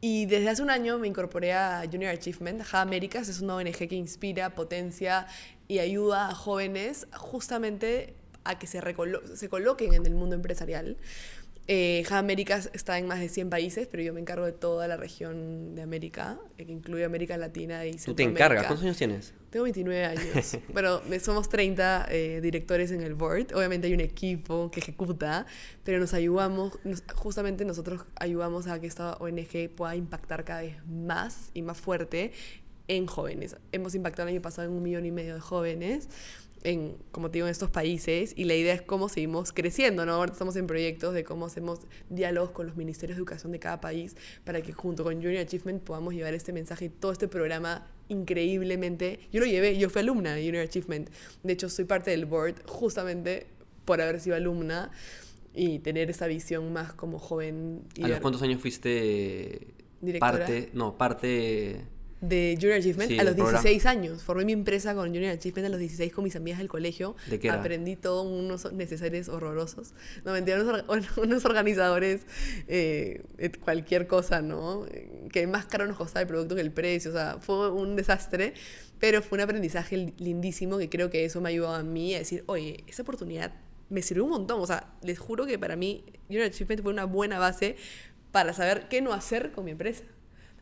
[0.00, 2.62] Y desde hace un año me incorporé a Junior Achievement.
[2.62, 5.26] Ja Américas es una ONG que inspira, potencia
[5.68, 8.14] y ayuda a jóvenes justamente
[8.44, 8.80] a que se,
[9.34, 10.96] se coloquen en el mundo empresarial.
[11.72, 14.96] Eh, Américas está en más de 100 países, pero yo me encargo de toda la
[14.96, 18.44] región de América, eh, que incluye América Latina y Tú te Centroamérica.
[18.44, 18.66] encargas.
[18.66, 19.34] ¿Cuántos años tienes?
[19.50, 20.58] Tengo 29 años,
[21.08, 23.54] me- somos 30 eh, directores en el board.
[23.54, 25.46] Obviamente hay un equipo que ejecuta,
[25.84, 30.74] pero nos ayudamos, nos- justamente nosotros ayudamos a que esta ONG pueda impactar cada vez
[30.88, 32.32] más y más fuerte
[32.88, 33.54] en jóvenes.
[33.70, 36.08] Hemos impactado el año pasado en un millón y medio de jóvenes.
[36.62, 40.12] En, como te digo, en estos países y la idea es cómo seguimos creciendo, ¿no?
[40.12, 41.80] Ahora estamos en proyectos de cómo hacemos
[42.10, 45.82] diálogos con los ministerios de educación de cada país para que junto con Junior Achievement
[45.82, 49.20] podamos llevar este mensaje y todo este programa increíblemente.
[49.32, 51.08] Yo lo llevé, yo fui alumna de Junior Achievement.
[51.42, 53.46] De hecho, soy parte del board justamente
[53.86, 54.90] por haber sido alumna
[55.54, 57.82] y tener esa visión más como joven.
[57.96, 59.68] y ¿A los cuántos años fuiste
[60.00, 60.38] Directora.
[60.38, 60.70] parte?
[60.74, 61.86] No, parte...
[62.20, 63.62] de Junior Achievement Sí, a los del programa.
[63.62, 64.22] 16 años.
[64.22, 67.16] Formé mi empresa con Junior Achievement a los 16 con mis amigas del colegio.
[67.28, 67.58] ¿De qué era?
[67.60, 69.94] Aprendí todo unos necesarios horrorosos.
[70.24, 70.84] No, mentira, unos,
[71.16, 72.22] unos organizadores,
[72.68, 73.22] eh,
[73.64, 74.86] cualquier cosa, ¿no?
[75.32, 77.10] Que más caro nos costaba el producto que el precio.
[77.10, 78.52] O sea, fue un desastre,
[78.98, 82.18] pero fue un aprendizaje li- lindísimo que creo que eso me ayudó a mí a
[82.18, 83.52] decir, oye, esa oportunidad
[83.88, 84.60] me sirvió un montón.
[84.60, 87.76] O sea, les juro que para mí Junior Achievement fue una buena base
[88.30, 90.04] para saber qué no hacer con mi empresa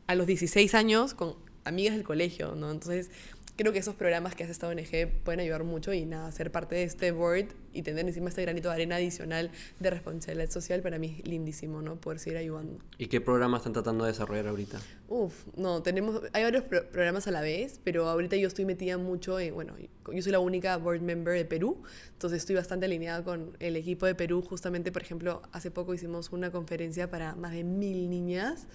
[0.06, 2.70] a los 16 años con amigas del colegio, ¿no?
[2.70, 3.10] Entonces,
[3.56, 6.76] creo que esos programas que hace esta ONG pueden ayudar mucho y nada, ser parte
[6.76, 9.50] de este board y tener encima este granito de arena adicional
[9.80, 11.96] de responsabilidad social para mí es lindísimo, ¿no?
[11.96, 12.78] Poder seguir ayudando.
[12.98, 14.80] ¿Y qué programas están tratando de desarrollar ahorita?
[15.08, 18.96] Uf, no, tenemos, hay varios pro- programas a la vez, pero ahorita yo estoy metida
[18.96, 19.74] mucho en, bueno,
[20.12, 24.06] yo soy la única board member de Perú, entonces estoy bastante alineada con el equipo
[24.06, 28.66] de Perú, justamente, por ejemplo, hace poco hicimos una conferencia para más de mil niñas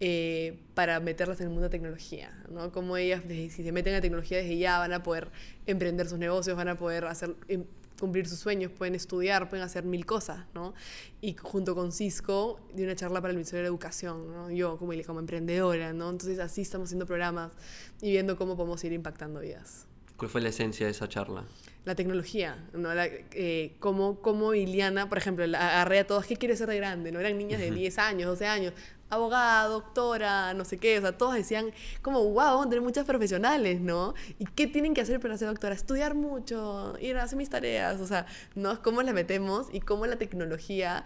[0.00, 2.72] eh, para meterlas en el mundo de tecnología, ¿no?
[2.72, 5.30] Como ellas, si se meten a tecnología desde ya, van a poder
[5.66, 7.34] emprender sus negocios, van a poder hacer...
[7.48, 7.64] em,
[7.98, 10.74] cumplir sus sueños, pueden estudiar, pueden hacer mil cosas, ¿no?
[11.20, 14.50] Y junto con Cisco, di una charla para el Ministerio de Educación, ¿no?
[14.50, 16.10] Yo como, como emprendedora, ¿no?
[16.10, 17.52] Entonces así estamos haciendo programas
[18.00, 19.86] y viendo cómo podemos ir impactando vidas.
[20.16, 21.44] ¿Cuál fue la esencia de esa charla?
[21.84, 22.94] La tecnología, ¿no?
[22.94, 26.76] La, eh, como, como Iliana, por ejemplo, la agarré a todas, ¿qué quiere ser de
[26.76, 27.12] grande?
[27.12, 27.20] ¿No?
[27.20, 28.72] Eran niñas de 10 años, 12 años,
[29.10, 31.70] abogada, doctora, no sé qué, o sea, todas decían
[32.02, 34.14] como, wow, tener muchas profesionales, ¿no?
[34.38, 35.74] ¿Y qué tienen que hacer para ser doctora?
[35.74, 38.82] Estudiar mucho, ir a hacer mis tareas, o sea, ¿no?
[38.82, 41.04] Cómo la metemos y cómo la tecnología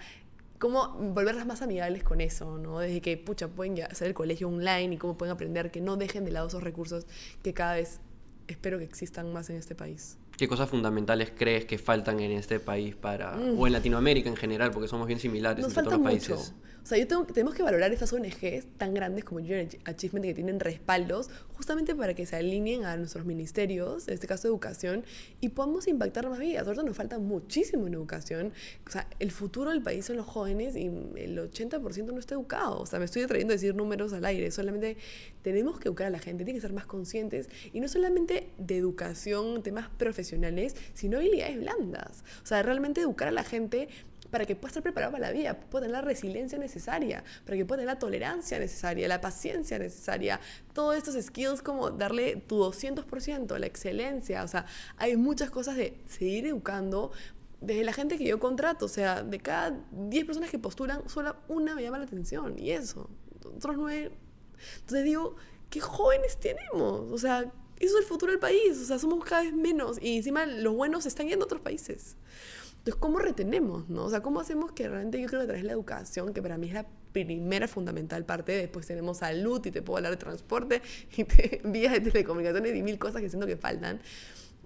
[0.59, 2.81] cómo volverlas más amigables con eso, ¿no?
[2.81, 5.97] Desde que, pucha, pueden ya hacer el colegio online y cómo pueden aprender, que no
[5.97, 7.07] dejen de lado esos recursos
[7.43, 7.99] que cada vez
[8.47, 10.19] espero que existan más en este país.
[10.41, 13.37] ¿Qué cosas fundamentales crees que faltan en este país para...
[13.37, 13.59] Mm.
[13.59, 16.35] o en Latinoamérica en general, porque somos bien similares Nos falta todos los mucho.
[16.35, 16.55] países?
[16.83, 20.33] O sea, yo tengo, tenemos que valorar estas ONGs tan grandes como Junior Achievement que
[20.33, 25.05] tienen respaldos justamente para que se alineen a nuestros ministerios, en este caso educación,
[25.43, 26.67] y podamos impactar más vidas.
[26.67, 28.55] Ahorita nos falta muchísimo en educación.
[28.87, 32.81] O sea, el futuro del país son los jóvenes y el 80% no está educado.
[32.81, 34.51] O sea, me estoy atreviendo a decir números al aire.
[34.51, 34.97] Solamente
[35.43, 38.77] tenemos que educar a la gente, tiene que ser más conscientes y no solamente de
[38.77, 42.25] educación, temas profesionales, sino habilidades blandas.
[42.43, 43.89] O sea, realmente educar a la gente
[44.31, 47.65] para que pueda estar preparado para la vida, pueda tener la resiliencia necesaria, para que
[47.65, 50.41] pueda tener la tolerancia necesaria, la paciencia necesaria,
[50.73, 54.67] todos estos skills como darle tu 200%, la excelencia, o sea,
[54.97, 57.11] hay muchas cosas de seguir educando
[57.61, 61.37] desde la gente que yo contrato, o sea, de cada 10 personas que postulan, solo
[61.49, 63.11] una me llama la atención, y eso,
[63.45, 64.13] otros nueve.
[64.81, 65.37] Entonces digo,
[65.71, 67.11] ¿qué jóvenes tenemos?
[67.11, 70.19] O sea, eso es el futuro del país, o sea, somos cada vez menos, y
[70.19, 72.17] encima los buenos están yendo a otros países.
[72.81, 73.89] Entonces, ¿cómo retenemos?
[73.89, 74.05] ¿no?
[74.05, 76.69] O sea, ¿cómo hacemos que realmente yo creo que de la educación, que para mí
[76.69, 80.83] es la primera fundamental parte, después tenemos salud y te puedo hablar de transporte
[81.17, 84.01] y te, vías de telecomunicaciones y mil cosas que siento que faltan,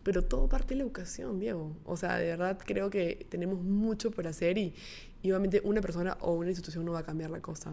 [0.05, 1.77] pero todo parte de la educación, Diego.
[1.85, 4.75] O sea, de verdad creo que tenemos mucho por hacer y,
[5.23, 7.73] y obviamente una persona o una institución no va a cambiar la cosa.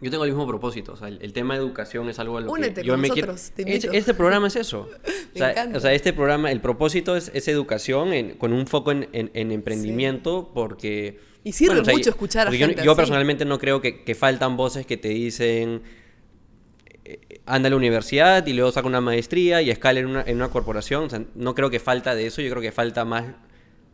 [0.00, 2.42] Yo tengo el mismo propósito, o sea, el, el tema de educación es algo a
[2.42, 3.92] lo Únete que yo con me nosotros, quiero...
[3.92, 4.88] Este programa es eso.
[5.34, 5.76] O, sea, encanta.
[5.76, 9.30] o sea, este programa, el propósito es, es educación en- con un foco en, en-
[9.34, 11.18] en emprendimiento porque...
[11.44, 12.96] Y sirve o sea, mucho escuchar a yo- gente Yo, así.
[12.96, 15.82] personalmente no creo que, que faltan voces que te dicen...
[17.04, 20.36] eh, Anda a la universidad y luego saca una maestría y escala en una, en
[20.36, 21.04] una corporación.
[21.04, 22.40] O sea, no creo que falta de eso.
[22.42, 23.26] Yo creo que falta más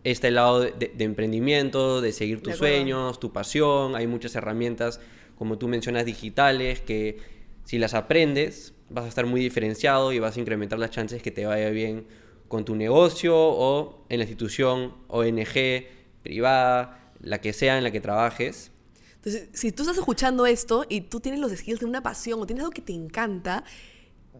[0.04, 3.94] este lado de, emprendimiento, de seguir tus sueños, tu pasión.
[3.96, 5.00] Hay muchas herramientas,
[5.42, 7.18] como tú mencionas, digitales, que
[7.64, 11.32] si las aprendes vas a estar muy diferenciado y vas a incrementar las chances que
[11.32, 12.06] te vaya bien
[12.46, 15.84] con tu negocio o en la institución, ONG,
[16.22, 18.70] privada, la que sea en la que trabajes.
[19.16, 22.46] Entonces, si tú estás escuchando esto y tú tienes los skills de una pasión o
[22.46, 23.64] tienes algo que te encanta,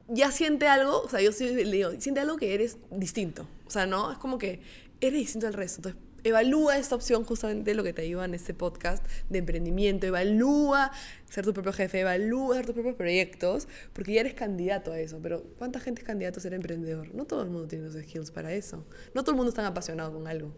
[0.07, 3.45] ya siente algo, o sea, yo sí le digo, siente algo que eres distinto.
[3.67, 4.13] O sea, ¿no?
[4.13, 4.61] Es como que
[5.01, 5.79] eres distinto al resto.
[5.79, 10.91] Entonces, evalúa esta opción, justamente lo que te ayuda en este podcast de emprendimiento, evalúa
[11.29, 15.19] ser tu propio jefe, evalúa hacer tus propios proyectos, porque ya eres candidato a eso.
[15.23, 17.15] Pero, ¿cuánta gente es candidato a ser emprendedor?
[17.15, 18.85] No todo el mundo tiene los skills para eso.
[19.15, 20.53] No todo el mundo está apasionado con algo.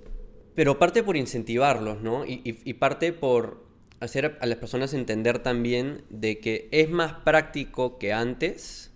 [0.54, 2.24] Pero parte por incentivarlos, ¿no?
[2.24, 3.64] Y, y- y parte por
[4.00, 8.90] hacer a las personas entender también de que es más práctico que antes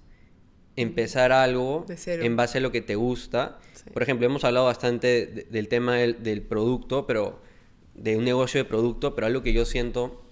[0.77, 1.85] empezar algo
[2.27, 3.59] en base a lo que te gusta.
[3.89, 3.93] Sí.
[3.95, 7.41] Por ejemplo, hemos hablado bastante de- del tema del, del producto, pero
[7.95, 10.23] de un negocio de producto, pero algo que yo siento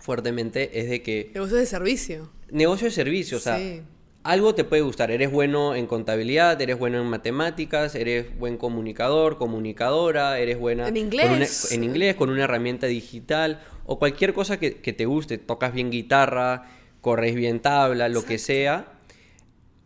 [0.00, 2.30] fuertemente es de que Negocios de servicio.
[2.50, 3.82] negocio de servicio, o sea, Sí.
[4.22, 5.10] algo te puede gustar.
[5.10, 10.96] Eres bueno en contabilidad, eres bueno en matemáticas, eres buen comunicador, comunicadora, eres buena En
[10.96, 11.66] inglés.
[11.70, 15.38] una- en inglés, con una herramienta digital o cualquier cosa que, que te guste.
[15.38, 16.70] Tocas bien guitarra,
[17.00, 18.92] corres bien tabla, lo que sea.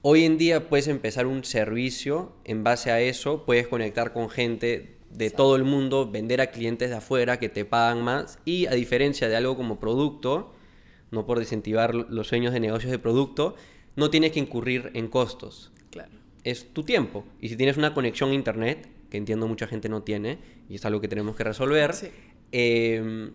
[0.05, 4.96] Hoy en día puedes empezar un servicio en base a eso, puedes conectar con gente
[5.11, 8.72] de todo el mundo, vender a clientes de afuera que te pagan más y a
[8.72, 10.53] diferencia de algo como producto,
[11.12, 13.55] no por desincentivar los sueños de negocios de producto,
[13.94, 15.70] no tienes que incurrir en costos.
[15.90, 16.11] Claro.
[16.42, 17.24] Es tu tiempo.
[17.40, 20.38] Y si tienes una conexión a internet, que entiendo mucha gente no tiene,
[20.68, 22.09] y es algo que tenemos que resolver, Sí.
[22.50, 23.30] eh,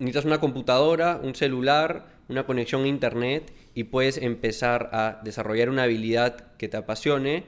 [0.00, 5.84] necesitas una computadora, un celular, una conexión a internet y puedes empezar a desarrollar una
[5.84, 7.44] habilidad que te apasione,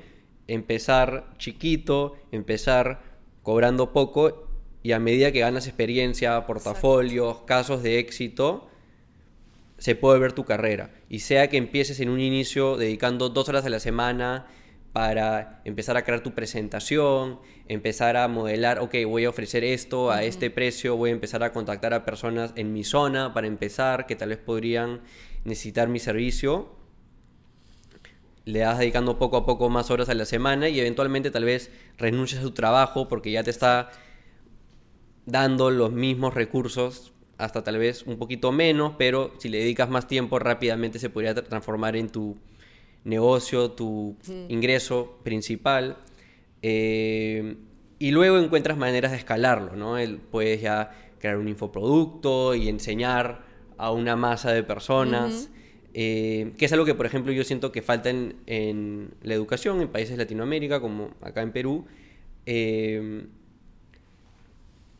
[0.46, 3.02] empezar chiquito, empezar
[3.42, 4.48] cobrando poco
[4.82, 8.68] y a medida que ganas experiencia, portafolios, casos de éxito,
[9.78, 10.90] se puede ver tu carrera.
[11.08, 14.46] Y sea que empieces en un inicio dedicando dos horas a la semana
[14.92, 20.22] para empezar a crear tu presentación, empezar a modelar, ok, voy a ofrecer esto a
[20.22, 24.16] este precio, voy a empezar a contactar a personas en mi zona para empezar, que
[24.16, 25.00] tal vez podrían
[25.44, 26.68] necesitar mi servicio.
[28.44, 31.70] Le das dedicando poco a poco más horas a la semana y eventualmente tal vez
[31.96, 33.90] renuncias a tu trabajo porque ya te está
[35.26, 40.06] dando los mismos recursos hasta tal vez un poquito menos, pero si le dedicas más
[40.06, 42.36] tiempo rápidamente se podría transformar en tu
[43.04, 44.16] negocio, tu
[44.48, 45.98] ingreso principal.
[46.62, 47.56] Eh,
[47.98, 49.96] y luego encuentras maneras de escalarlo, ¿no?
[50.30, 53.42] puedes ya crear un infoproducto y enseñar
[53.84, 55.50] a una masa de personas,
[55.92, 59.88] eh, que es algo que, por ejemplo, yo siento que falta en, la educación en
[59.88, 61.84] países de Latinoamérica, como acá en Perú.
[62.46, 63.26] Eh,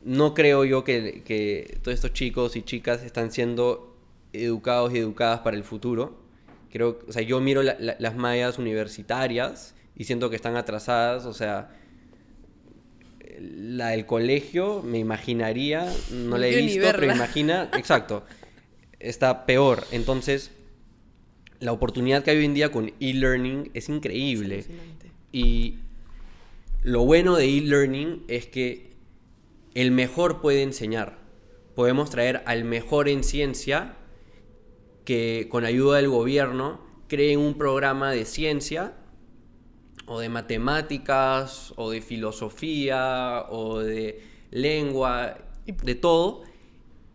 [0.05, 3.97] no creo yo que, que, todos estos chicos y chicas están siendo
[4.35, 6.23] educados y educadas para el futuro.
[6.71, 11.71] Creo, o sea, yo miro las mallas universitarias y siento que están atrasadas, o sea,
[13.39, 18.25] la del colegio, me imaginaría, no la he visto, pero imagina, exacto,
[19.09, 19.85] está peor.
[19.91, 20.51] Entonces,
[21.61, 24.65] la oportunidad que hay hoy en día con e-learning es increíble.
[25.33, 25.79] y
[26.83, 28.91] lo bueno de e-learning es que
[29.75, 31.19] el mejor puede enseñar.
[31.75, 33.97] Podemos traer al mejor en ciencia
[35.05, 38.95] que con ayuda del gobierno creen un programa de ciencia
[40.07, 46.43] o de matemáticas o de filosofía o de lengua, de todo,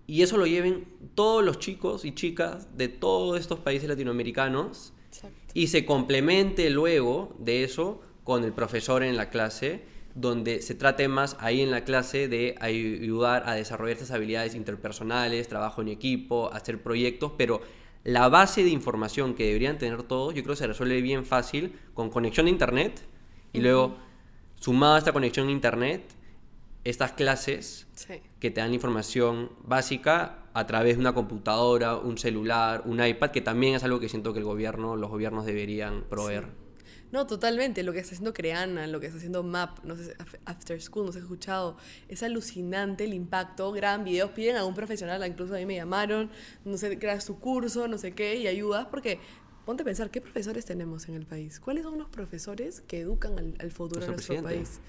[0.09, 4.91] y eso lo lleven todos los chicos y chicas de todos estos países latinoamericanos
[5.53, 9.83] y se complemente luego de eso con el profesor en la clase
[10.15, 15.47] donde se trate más ahí en la clase de ayudar a desarrollar estas habilidades interpersonales,
[15.47, 17.61] trabajo en equipo, hacer proyectos, pero
[18.03, 21.73] la base de información que deberían tener todos, yo creo que se resuelve bien fácil
[21.93, 22.99] con conexión a internet
[23.53, 23.95] y luego
[24.55, 26.01] sumado a esta conexión a internet,
[26.83, 27.87] estas clases
[28.39, 33.41] que te dan información básica a través de una computadora, un celular, un iPad, que
[33.41, 36.47] también es algo que siento que el gobierno, los gobiernos deberían proveer.
[37.11, 37.81] No, totalmente.
[37.83, 40.15] Lo que está haciendo Creana, lo que está haciendo MAP, no sé,
[40.45, 41.77] After School, no sé, he escuchado.
[42.07, 43.71] Es alucinante el impacto.
[43.71, 46.29] Gran videos, piden a un profesional, incluso a mí me llamaron,
[46.65, 49.19] no sé, creas su curso, no sé qué, y ayudas, porque
[49.65, 51.59] ponte a pensar, ¿qué profesores tenemos en el país?
[51.59, 54.79] ¿Cuáles son los profesores que educan al, futuro de nuestro país?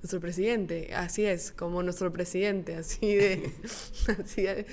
[0.00, 3.52] Nuestro presidente, así es, como nuestro presidente, así de,
[4.22, 4.66] así de,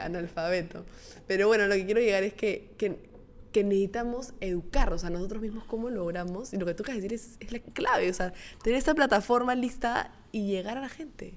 [0.00, 0.84] analfabeto.
[1.26, 3.14] Pero bueno, lo que quiero llegar es que, que
[3.54, 7.36] que necesitamos educarnos a nosotros mismos cómo logramos, y lo que tú quieres decir es,
[7.38, 8.32] es, la clave, o sea,
[8.64, 11.34] tener esta plataforma lista y llegar a la gente.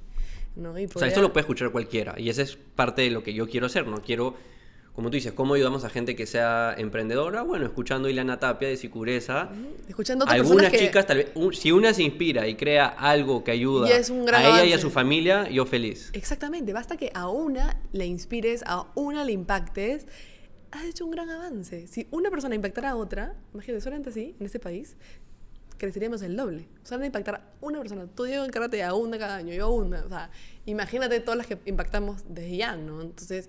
[0.55, 0.71] ¿no?
[0.71, 3.47] O sea, esto lo puede escuchar cualquiera, y esa es parte de lo que yo
[3.47, 4.01] quiero hacer, ¿no?
[4.01, 4.35] Quiero,
[4.97, 7.43] como tú dices, ¿cómo ayudamos a gente que sea emprendedora?
[7.43, 9.47] Bueno, escuchando a Ilana Tapia de Sicureza.
[9.87, 13.85] Escuchando a Algunas chicas, tal vez, si una se inspira y crea algo que ayuda
[13.85, 16.09] a ella y a su familia, yo feliz.
[16.13, 20.07] Exactamente, basta que a una le inspires, a una le impactes
[20.71, 21.85] has hecho un gran avance.
[21.85, 24.97] Si una persona impactara a otra, imagínate, solamente así, en este país,
[25.77, 26.67] creceríamos el doble.
[26.83, 28.07] O sea, de impactar a una persona.
[28.07, 30.03] Tú, Diego, encárgate a una cada año, yo a una.
[30.05, 30.31] O sea,
[30.65, 33.01] imagínate todas las que impactamos desde ya, ¿no?
[33.01, 33.47] Entonces,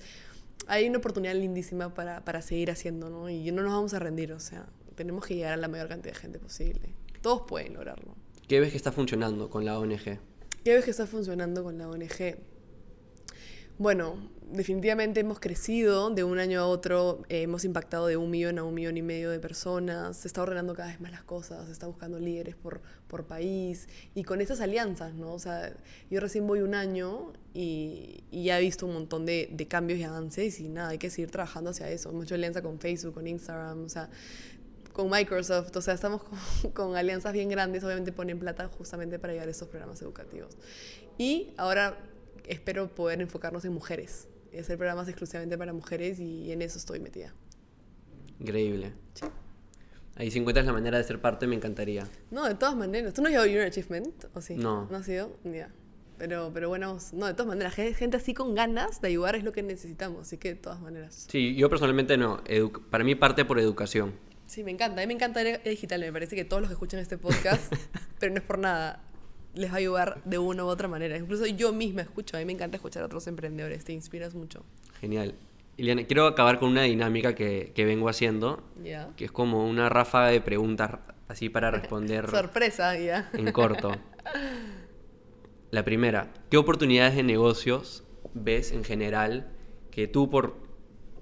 [0.67, 3.31] hay una oportunidad lindísima para, para seguir haciendo, ¿no?
[3.31, 6.15] Y no nos vamos a rendir, o sea, tenemos que llegar a la mayor cantidad
[6.15, 6.95] de gente posible.
[7.23, 8.15] Todos pueden lograrlo.
[8.47, 10.19] ¿Qué ves que está funcionando con la ONG?
[10.65, 12.37] ¿Qué ves que está funcionando con la ONG?
[13.79, 14.17] Bueno,
[14.53, 18.65] definitivamente hemos crecido de un año a otro, eh, hemos impactado de un millón a
[18.65, 21.73] un millón y medio de personas, se está ordenando cada vez más las cosas, se
[21.73, 25.33] está buscando líderes por, por país y con estas alianzas, ¿no?
[25.33, 25.75] O sea,
[26.11, 30.05] yo recién voy un año y, ya he visto un montón de, de, cambios y
[30.05, 32.11] avances y nada, hay que seguir trabajando hacia eso.
[32.11, 34.09] Hemos hecho alianza con Facebook, con Instagram, o sea,
[34.93, 39.33] con Microsoft, o sea, estamos con, con alianzas bien grandes, obviamente ponen plata justamente para
[39.33, 40.57] llevar esos programas educativos.
[41.19, 41.99] Y ahora
[42.49, 44.29] espero poder enfocarnos en mujeres,
[44.59, 47.35] hacer programas exclusivamente para mujeres y en eso estoy metida.
[48.41, 48.93] Increíble.
[49.15, 49.27] Sí.
[50.17, 52.07] Ahí si encuentras la manera de ser parte, me encantaría.
[52.31, 53.15] No, de todas maneras.
[53.15, 54.25] ¿Tú no has llevado Your Achievement?
[54.35, 54.57] ¿O sí?
[54.57, 54.89] No.
[54.91, 55.37] ¿No has sido?
[55.45, 55.71] Ya.
[56.19, 59.53] Pero, pero bueno, no, de todas maneras, gente así con ganas de ayudar es lo
[59.53, 61.27] que necesitamos, así que de todas maneras.
[61.31, 62.43] Sí, yo personalmente no.
[62.91, 64.15] para mí parte por educación.
[64.47, 65.01] Sí, me encanta.
[65.01, 66.01] A mí me encanta el digital.
[66.01, 67.73] Me parece que todos los que escuchan este podcast,
[68.19, 69.05] pero no es por nada,
[69.59, 71.17] les va a ayudar de una u otra manera.
[71.19, 74.63] Incluso yo misma escucho, a mí me encanta escuchar a otros emprendedores, te inspiras mucho.
[75.01, 75.35] Genial.
[75.77, 79.11] Iliana, quiero acabar con una dinámica que, que vengo haciendo, Ya.
[79.17, 80.93] que es como una ráfaga de preguntas
[81.29, 83.31] así para responder Sorpresa, ya.
[83.35, 83.93] en corto.
[85.71, 88.03] La primera, ¿qué oportunidades de negocios
[88.35, 89.49] ves en general
[89.91, 90.57] que tú por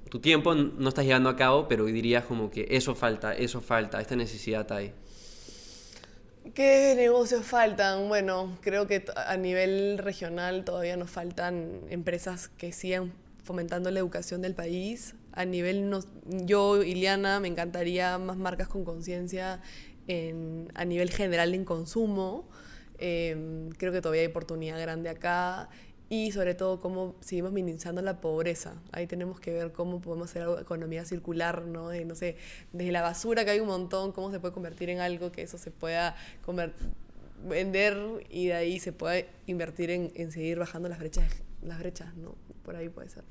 [0.09, 4.01] tu tiempo no estás llevando a cabo, pero dirías como que eso falta, eso falta,
[4.01, 4.93] esta necesidad hay?
[6.55, 8.09] ¿Qué negocios faltan?
[8.09, 14.42] Bueno, creo que a nivel regional todavía nos faltan empresas que sigan fomentando la educación
[14.42, 15.14] del país.
[15.32, 19.61] A nivel, nos- yo, Iliana, me encantaría más marcas con conciencia
[20.09, 22.49] en- a nivel general en consumo.
[22.99, 25.68] Em, creo que todavía hay oportunidad grande acá.
[26.09, 28.74] Y sobre todo, cómo seguimos minimizando la pobreza.
[28.92, 31.88] Ahí tenemos que ver cómo podemos hacer algo, economía circular, ¿no?
[31.88, 32.36] De, no sé,
[32.72, 35.59] desde la basura que hay un montón, cómo se puede convertir en algo que eso
[35.59, 36.14] se pueda
[37.44, 41.28] vender y de ahí se pueda invertir en, en seguir bajando las brechas,
[41.62, 42.36] las brechas, ¿no?
[42.62, 43.24] Por ahí puede ser.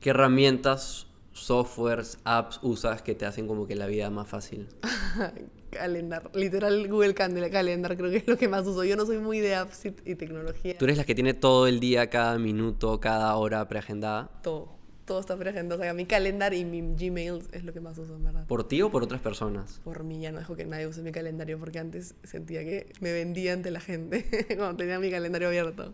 [0.00, 4.68] ¿Qué herramientas, softwares, apps usas que te hacen como que la vida más fácil?
[5.70, 8.84] Calendar, literal Google Calendar, creo que es lo que más uso.
[8.84, 10.76] Yo no soy muy de apps y, y tecnología.
[10.78, 14.30] Tú eres la que tiene todo el día, cada minuto, cada hora preagendada.
[14.42, 14.68] Todo,
[15.04, 15.80] todo está preagendado.
[15.80, 18.46] O sea, mi calendar y mi Gmail es lo que más uso, en verdad.
[18.46, 19.80] ¿Por ti o por otras personas?
[19.84, 23.12] Por mí ya no dejo que nadie use mi calendario porque antes sentía que me
[23.12, 25.92] vendía ante la gente cuando tenía mi calendario abierto.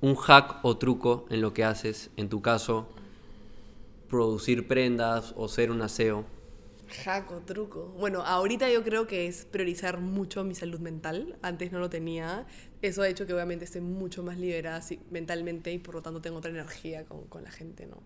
[0.00, 2.88] un hack o truco en lo que haces, en tu caso,
[4.08, 6.24] producir prendas o ser un aseo.
[7.04, 7.86] Hack o truco.
[7.98, 11.36] Bueno, ahorita yo creo que es priorizar mucho mi salud mental.
[11.42, 12.46] Antes no lo tenía.
[12.82, 14.80] Eso ha hecho que obviamente esté mucho más liberada
[15.10, 18.02] mentalmente y por lo tanto tengo otra energía con, con la gente, ¿no?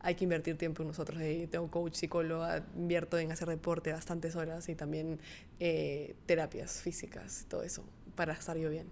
[0.00, 1.20] Hay que invertir tiempo en nosotros.
[1.20, 5.18] eh, Tengo coach, psicóloga, invierto en hacer deporte bastantes horas y también
[5.60, 7.84] eh, terapias físicas, todo eso,
[8.14, 8.86] para estar yo bien.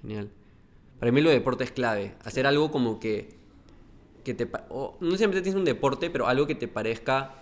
[0.00, 0.30] Genial.
[0.98, 2.14] Para mí lo de deporte es clave.
[2.24, 3.34] Hacer algo como que,
[4.24, 4.46] que te...
[4.46, 7.34] pa- o no siempre tienes un deporte, pero algo que te parezca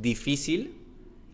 [0.00, 0.74] difícil,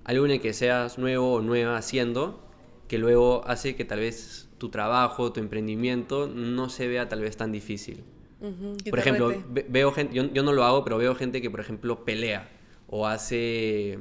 [0.04, 2.42] algo en el que seas nuevo o nueva haciendo,
[2.88, 7.36] que luego hace que tal vez tu trabajo, tu emprendimiento no se vea tal vez
[7.36, 8.04] tan difícil.
[8.40, 11.40] Ujú, que Por ejemplo, ve- veo gente, yo, yo no lo hago, pero veo gente
[11.40, 12.48] que, por ejemplo, pelea
[12.88, 13.98] o hace,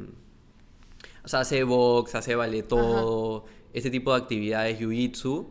[1.24, 5.48] o sea, hace box, hace vale todo, este tipo de actividades, jiu-jitsu,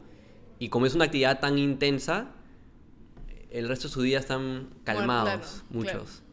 [0.59, 2.32] y como es una actividad tan intensa,
[3.50, 5.92] el resto de su día están calmados, claro, muchos.
[5.92, 6.28] claro.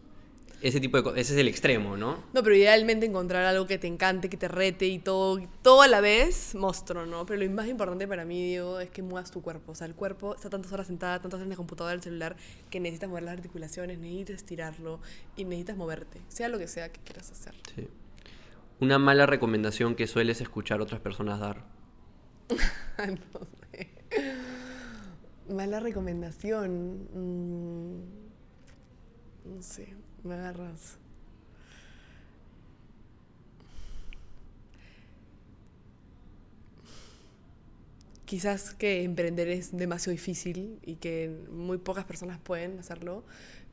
[0.66, 2.24] Ese tipo de cosas, ese es el extremo, ¿no?
[2.34, 5.88] No, pero idealmente encontrar algo que te encante, que te rete y todo, todo a
[5.88, 7.24] la vez, monstruo, ¿no?
[7.28, 9.74] Pero lo más importante para mí, Diego, es que muevas tu cuerpo.
[9.74, 12.36] O sea, el cuerpo está tantas horas sentada, tantas horas en la computadora, el celular,
[12.72, 15.02] que necesitas mover las articulaciones, necesitas estirarlo
[15.36, 17.54] y necesitas moverte, sea lo que sea que quieras hacer.
[17.76, 17.88] Sí.
[18.80, 21.64] Una mala recomendación que sueles escuchar otras personas dar.
[22.98, 23.92] no sé.
[25.48, 27.08] Mala recomendación.
[27.14, 28.26] mm,
[29.46, 29.94] no sé,
[30.26, 30.98] me agarras.
[38.26, 43.24] Quizás que emprender es demasiado difícil y que muy pocas personas pueden hacerlo,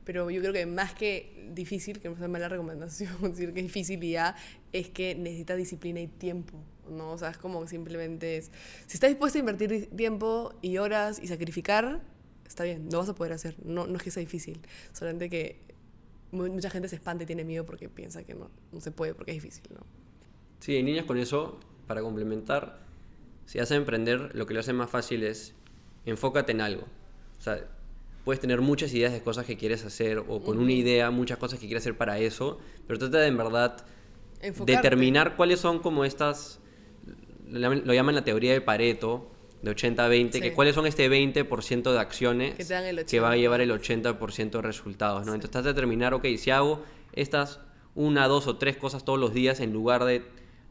[0.03, 3.61] pero yo creo que más que difícil, que no es una mala recomendación decir que
[3.61, 4.35] es ya,
[4.71, 6.53] es que necesita disciplina y tiempo,
[6.89, 7.11] ¿no?
[7.13, 8.51] O sea, es como simplemente es,
[8.85, 12.01] si estás dispuesto a invertir tiempo y horas y sacrificar,
[12.45, 15.73] está bien, lo vas a poder hacer, no, no es que sea difícil, solamente que
[16.33, 19.31] mucha gente se espanta y tiene miedo porque piensa que no, no se puede porque
[19.31, 19.81] es difícil, ¿no?
[20.59, 22.79] Sí, en niñas con eso, para complementar,
[23.45, 25.53] si a emprender, lo que lo hace más fácil es
[26.05, 26.83] enfócate en algo.
[27.39, 27.67] O sea,
[28.23, 31.59] puedes tener muchas ideas de cosas que quieres hacer o con una idea, muchas cosas
[31.59, 33.85] que quieres hacer para eso, pero trata de en verdad
[34.41, 34.71] Enfocarte.
[34.71, 36.59] determinar cuáles son como estas,
[37.49, 39.32] lo llaman la teoría de Pareto,
[39.63, 40.55] de 80-20, que Sí.
[40.55, 43.37] cuáles son este 20% de acciones Que el que va a 80.
[43.37, 45.33] llevar el 80% de resultados, ¿no?
[45.33, 46.83] Entonces de determinar, ok, si hago
[47.13, 47.59] estas
[47.95, 50.23] una, dos o tres cosas todos los días en lugar de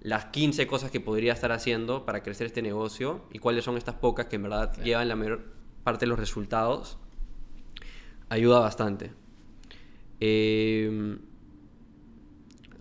[0.02, 3.94] las 15 cosas que podría estar haciendo para crecer este negocio y cuáles son estas
[3.94, 5.40] pocas que en verdad llevan la mayor
[5.84, 6.98] parte de los resultados,
[8.28, 9.12] ayuda bastante.
[10.20, 11.16] Eh,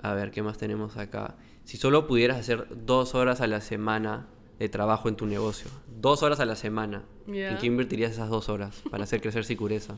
[0.02, 1.36] a ver, ¿qué más tenemos acá?
[1.64, 4.28] Si solo pudieras hacer dos horas a la semana
[4.60, 5.70] de trabajo en tu negocio,
[6.02, 7.52] dos horas a la semana, Ya.
[7.52, 9.98] ¿en qué invertirías esas dos horas para hacer crecer Sicureza?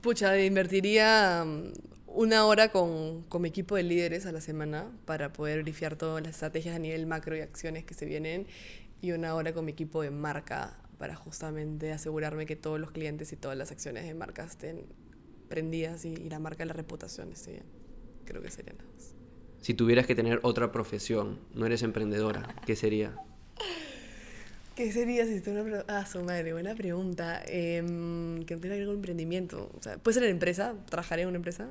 [0.00, 1.72] Pucha, invertiría mm,
[2.06, 6.22] una hora con, con mi equipo de líderes a la semana para poder brifiar todas
[6.22, 8.46] las estrategias a nivel macro y acciones que se vienen
[9.02, 13.32] y una hora con mi equipo de marca para justamente asegurarme que todos los clientes
[13.32, 14.86] y todas las acciones de marca estén
[15.48, 17.64] prendidas y, y la marca de la reputación esté bien.
[18.24, 19.14] Creo que serían las dos.
[19.60, 23.16] Si tuvieras que tener otra profesión, no eres emprendedora, ¿qué sería?
[24.78, 27.42] ¿Qué sería si estuviera una Ah, su madre, buena pregunta.
[27.48, 29.72] Em, que no tenga que ver con emprendimiento.
[29.76, 30.76] O sea, ¿puede ser en empresa?
[30.88, 31.70] ¿Trabajaría en una empresa?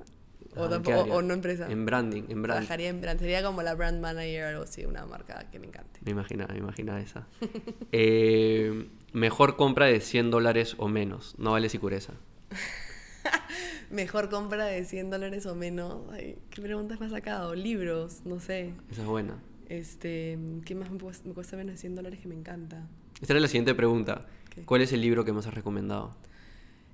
[0.57, 1.71] ¿O, Ah, no empresa?
[1.71, 2.43] En branding, en branding.
[2.65, 3.17] Trabajaría en brand.
[3.17, 6.01] Sería como la brand manager o algo así, una marca que me encante.
[6.03, 7.25] Me imaginaba, me imaginaba esa.
[7.93, 11.33] Eh, mejor compra de 100 dólares o menos.
[11.37, 12.11] No vale sicureza.
[13.89, 16.01] Mejor compra de 100 dólares o menos.
[16.11, 17.55] Ay, ¿Qué preguntas me has sacado?
[17.55, 18.73] Libros, no sé.
[18.91, 19.41] Esa es buena.
[19.69, 22.87] Este, ¿Qué más me, cuesta- me de 100 dólares que me encanta?
[23.21, 24.25] Esta era la siguiente pregunta.
[24.47, 24.65] Ok.
[24.65, 26.15] ¿Cuál es el libro que más has recomendado?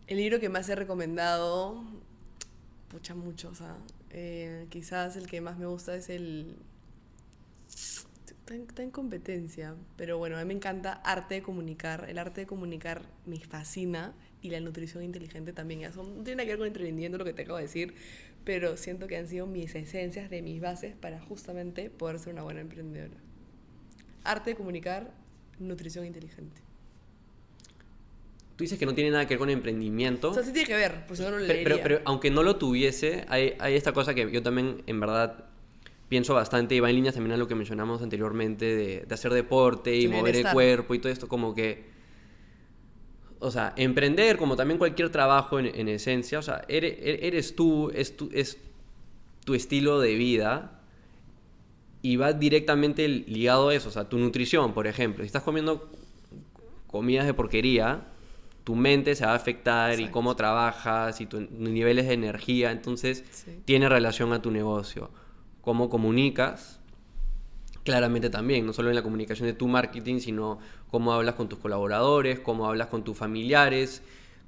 [0.08, 1.84] El libro que más he recomendado,
[2.90, 3.78] pucha, mucho, o sea,
[4.10, 6.56] eh, quizás el que más me gusta es el...
[7.68, 12.10] Está en, está en competencia, pero bueno, a mí me encanta arte de comunicar.
[12.10, 15.84] El arte de comunicar me fascina y la nutrición inteligente también.
[15.84, 17.96] Eso no tiene nada que ver con emprendimiento, lo que te acabo de decir,
[18.44, 22.44] pero siento que han sido mis esencias de mis bases para justamente poder ser una
[22.44, 23.14] buena emprendedora.
[24.24, 25.12] Arte de comunicar,
[25.60, 26.62] nutrición inteligente.
[28.56, 30.30] Tú dices que no tiene nada que ver con emprendimiento.
[30.30, 31.84] O sea, sí tiene que ver, pues si no, no lo Pero, pero- leería.
[31.84, 35.46] pero aunque no lo tuviese, hay, hay esta cosa que yo también, en verdad,
[36.08, 39.34] pienso bastante y va en líneas también a lo que mencionamos anteriormente de, de hacer
[39.34, 41.93] deporte y mover el cuerpo y todo esto, como que.
[43.44, 47.92] O sea, emprender, como también cualquier trabajo en, en esencia, o sea, eres, eres tú,
[47.94, 48.58] es tu, es
[49.46, 50.80] tu estilo de vida
[52.02, 55.24] y va directamente ligado a eso, o sea, tu nutrición, por ejemplo.
[55.24, 55.90] Si estás comiendo
[56.88, 58.06] comidas de porquería,
[58.64, 63.24] tu mente se va a afectar y cómo trabajas y tus niveles de energía, entonces
[63.32, 63.60] Sí.
[63.66, 65.10] tiene relación a tu negocio.
[65.62, 66.80] Cómo comunicas,
[67.84, 70.60] claramente también, no solo en la comunicación de tu marketing, sino
[70.90, 74.02] cómo hablas con tus colaboradores, cómo hablas con tus familiares,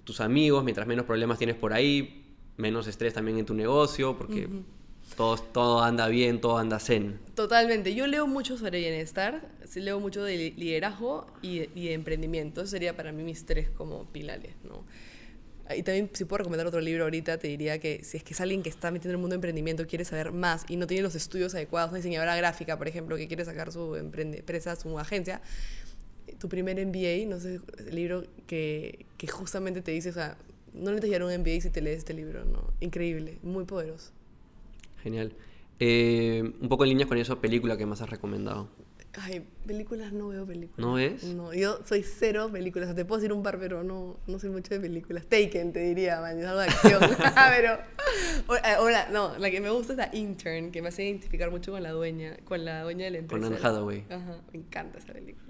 [0.03, 2.23] tus amigos, mientras menos problemas tienes por ahí,
[2.57, 4.47] menos estrés también en tu negocio, porque
[5.17, 7.19] todo, todo anda bien, todo anda zen.
[7.35, 7.93] Totalmente.
[7.93, 11.93] Yo leo mucho sobre bienestar, sí leo mucho de li- liderazgo y de, y de
[11.93, 12.61] emprendimiento.
[12.61, 14.83] Eso sería para mí mis tres como pilares, ¿no?
[15.75, 18.41] Y también, si puedo recomendar otro libro ahorita, te diría que si es que es
[18.41, 21.01] alguien que está metiendo en el mundo de emprendimiento, quiere saber más y no tiene
[21.01, 25.41] los estudios adecuados, una diseñadora gráfica, por ejemplo, que quiere sacar su empresa, su agencia,
[26.39, 30.37] tu primer MBA, no sé, el libro que, que justamente te dice, o sea,
[30.73, 32.73] no necesitas llegar un MBA si te lees este libro, ¿no?
[32.79, 34.11] Increíble, muy poderoso.
[35.01, 35.33] Genial.
[35.79, 38.69] Eh, un poco en líneas con eso, película que más has recomendado.
[39.21, 40.77] Ay, películas no veo películas.
[40.77, 41.23] ¿No ves?
[41.23, 42.87] No, yo soy cero películas.
[42.87, 45.25] O sea, te puedo decir un par, pero no, no soy mucho de películas.
[45.27, 47.01] Taken, te diría, man, es algo de acción.
[47.55, 47.77] pero.
[48.47, 51.71] O, eh, no, la que me gusta es la intern, que me hace identificar mucho
[51.71, 53.67] con la dueña, con la dueña de la Con empresa.
[53.67, 54.05] Anne Hathaway.
[54.09, 55.45] Ajá, me encanta esa película.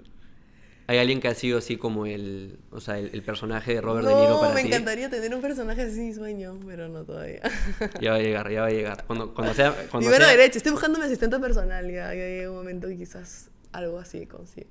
[0.88, 4.06] ¿Hay alguien que ha sido así como el, o sea, el, el personaje de Robert
[4.06, 4.68] De Niro no, para me ti?
[4.68, 7.40] encantaría tener un personaje así, sueño, pero no todavía.
[8.00, 9.04] Ya va a llegar, ya va a llegar.
[9.04, 9.74] Cuando, cuando sea...
[9.90, 11.86] Cuando sea- derecha, estoy buscando mi asistente personal.
[11.90, 14.68] Ya, ya llega un momento que quizás algo así consigo.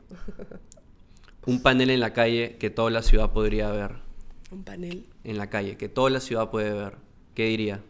[1.46, 3.98] Un panel en la calle que toda la ciudad podría ver.
[4.52, 6.98] un panel, En la calle, que toda la ciudad puede ver.
[7.36, 7.82] ¿Qué diría?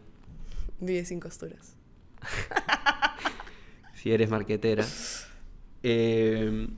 [0.78, 1.74] vive sin costuras.
[3.94, 4.84] Si eres marquetera.
[5.82, 6.68] Eh,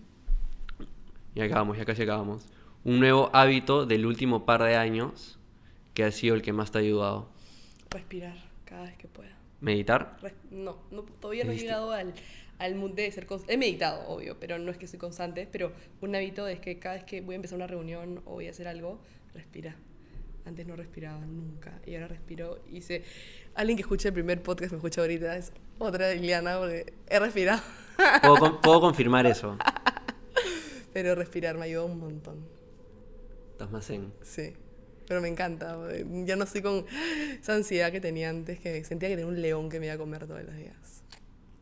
[1.34, 2.46] ya acabamos, ya casi acabamos.
[2.84, 5.38] Un nuevo hábito del último par de años
[5.92, 7.28] que ha sido el que más te ha ayudado.
[7.90, 9.36] Respirar cada vez que pueda.
[9.60, 10.16] Meditar.
[10.50, 12.14] No, no, todavía no he llegado al,
[12.58, 13.54] al mood de ser constante.
[13.54, 15.48] He meditado, obvio, pero no es que soy constante.
[15.50, 18.46] Pero un hábito es que cada vez que voy a empezar una reunión o voy
[18.48, 19.00] a hacer algo,
[19.34, 19.76] respira.
[20.44, 22.58] Antes no respiraba nunca y ahora respiro.
[22.72, 23.04] Hice.
[23.54, 27.60] Alguien que escuche el primer podcast me escucha ahorita es otra Liliana porque he respirado.
[28.22, 29.58] Puedo, con- puedo confirmar eso.
[30.92, 32.46] pero respirar me ayuda un montón.
[33.52, 34.12] Estás más en.
[34.22, 34.54] Sí.
[35.06, 35.76] Pero me encanta.
[36.24, 36.86] Ya no estoy con
[37.40, 39.98] esa ansiedad que tenía antes, que sentía que tenía un león que me iba a
[39.98, 40.97] comer todos los días.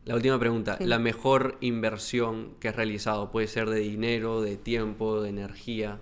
[0.07, 0.77] La última pregunta.
[0.79, 5.99] La mejor inversión que has realizado puede ser de dinero, de tiempo, de energía.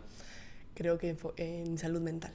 [0.76, 2.32] creo que en salud mental.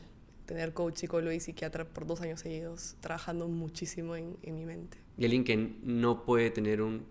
[0.47, 4.99] Tener coach, psicólogo y psiquiatra por dos años seguidos, trabajando muchísimo en, en mi mente.
[5.16, 7.05] Y alguien que no puede tener un...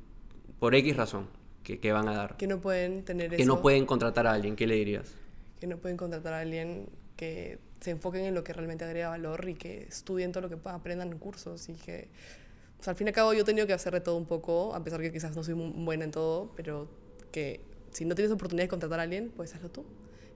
[0.60, 1.28] Por X razón,
[1.64, 2.36] que, que van a dar.
[2.36, 3.46] Que no pueden tener Que eso.
[3.56, 5.16] no pueden contratar a alguien, ¿qué le dirías?
[5.62, 9.48] Que no pueden contratar a alguien que se enfoquen en lo que realmente agrega valor
[9.48, 12.10] y que estudien todo lo que puedan, aprendan en cursos y que...
[12.80, 14.26] O sea, al fin y al cabo yo he tenido que hacer de todo un
[14.26, 16.88] poco, a pesar que quizás no soy muy buena en todo, pero
[17.32, 17.62] que
[17.92, 19.86] si no tienes oportunidad de contratar a alguien, pues hazlo tú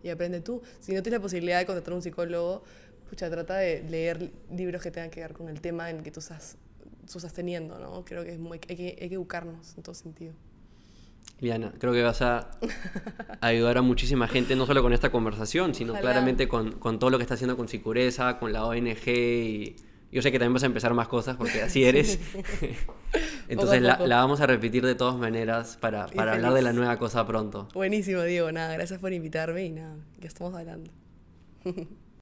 [0.03, 0.61] y aprende tú.
[0.79, 2.63] Si no tienes la posibilidad de contratar a un psicólogo,
[3.09, 6.11] pucha, trata de leer libros que tengan que ver con el tema en el que
[6.11, 6.57] tú estás,
[7.09, 8.03] tú estás teniendo, ¿no?
[8.03, 10.33] Creo que es muy, hay, que, hay que educarnos en todo sentido.
[11.39, 12.51] Liana, creo que vas a
[13.41, 16.11] ayudar a muchísima gente, no solo con esta conversación, sino Ojalá.
[16.11, 19.75] claramente con, con todo lo que está haciendo con Sicureza, con la ONG y
[20.13, 22.19] yo sé que también vas a empezar más cosas porque así eres.
[23.49, 27.25] Entonces la, vamos a repetir de todas maneras para, para hablar de la nueva cosa
[27.25, 27.67] pronto.
[27.73, 28.51] Buenísimo, Diego.
[28.51, 30.91] Nada, gracias por invitarme y nada, ya estamos hablando.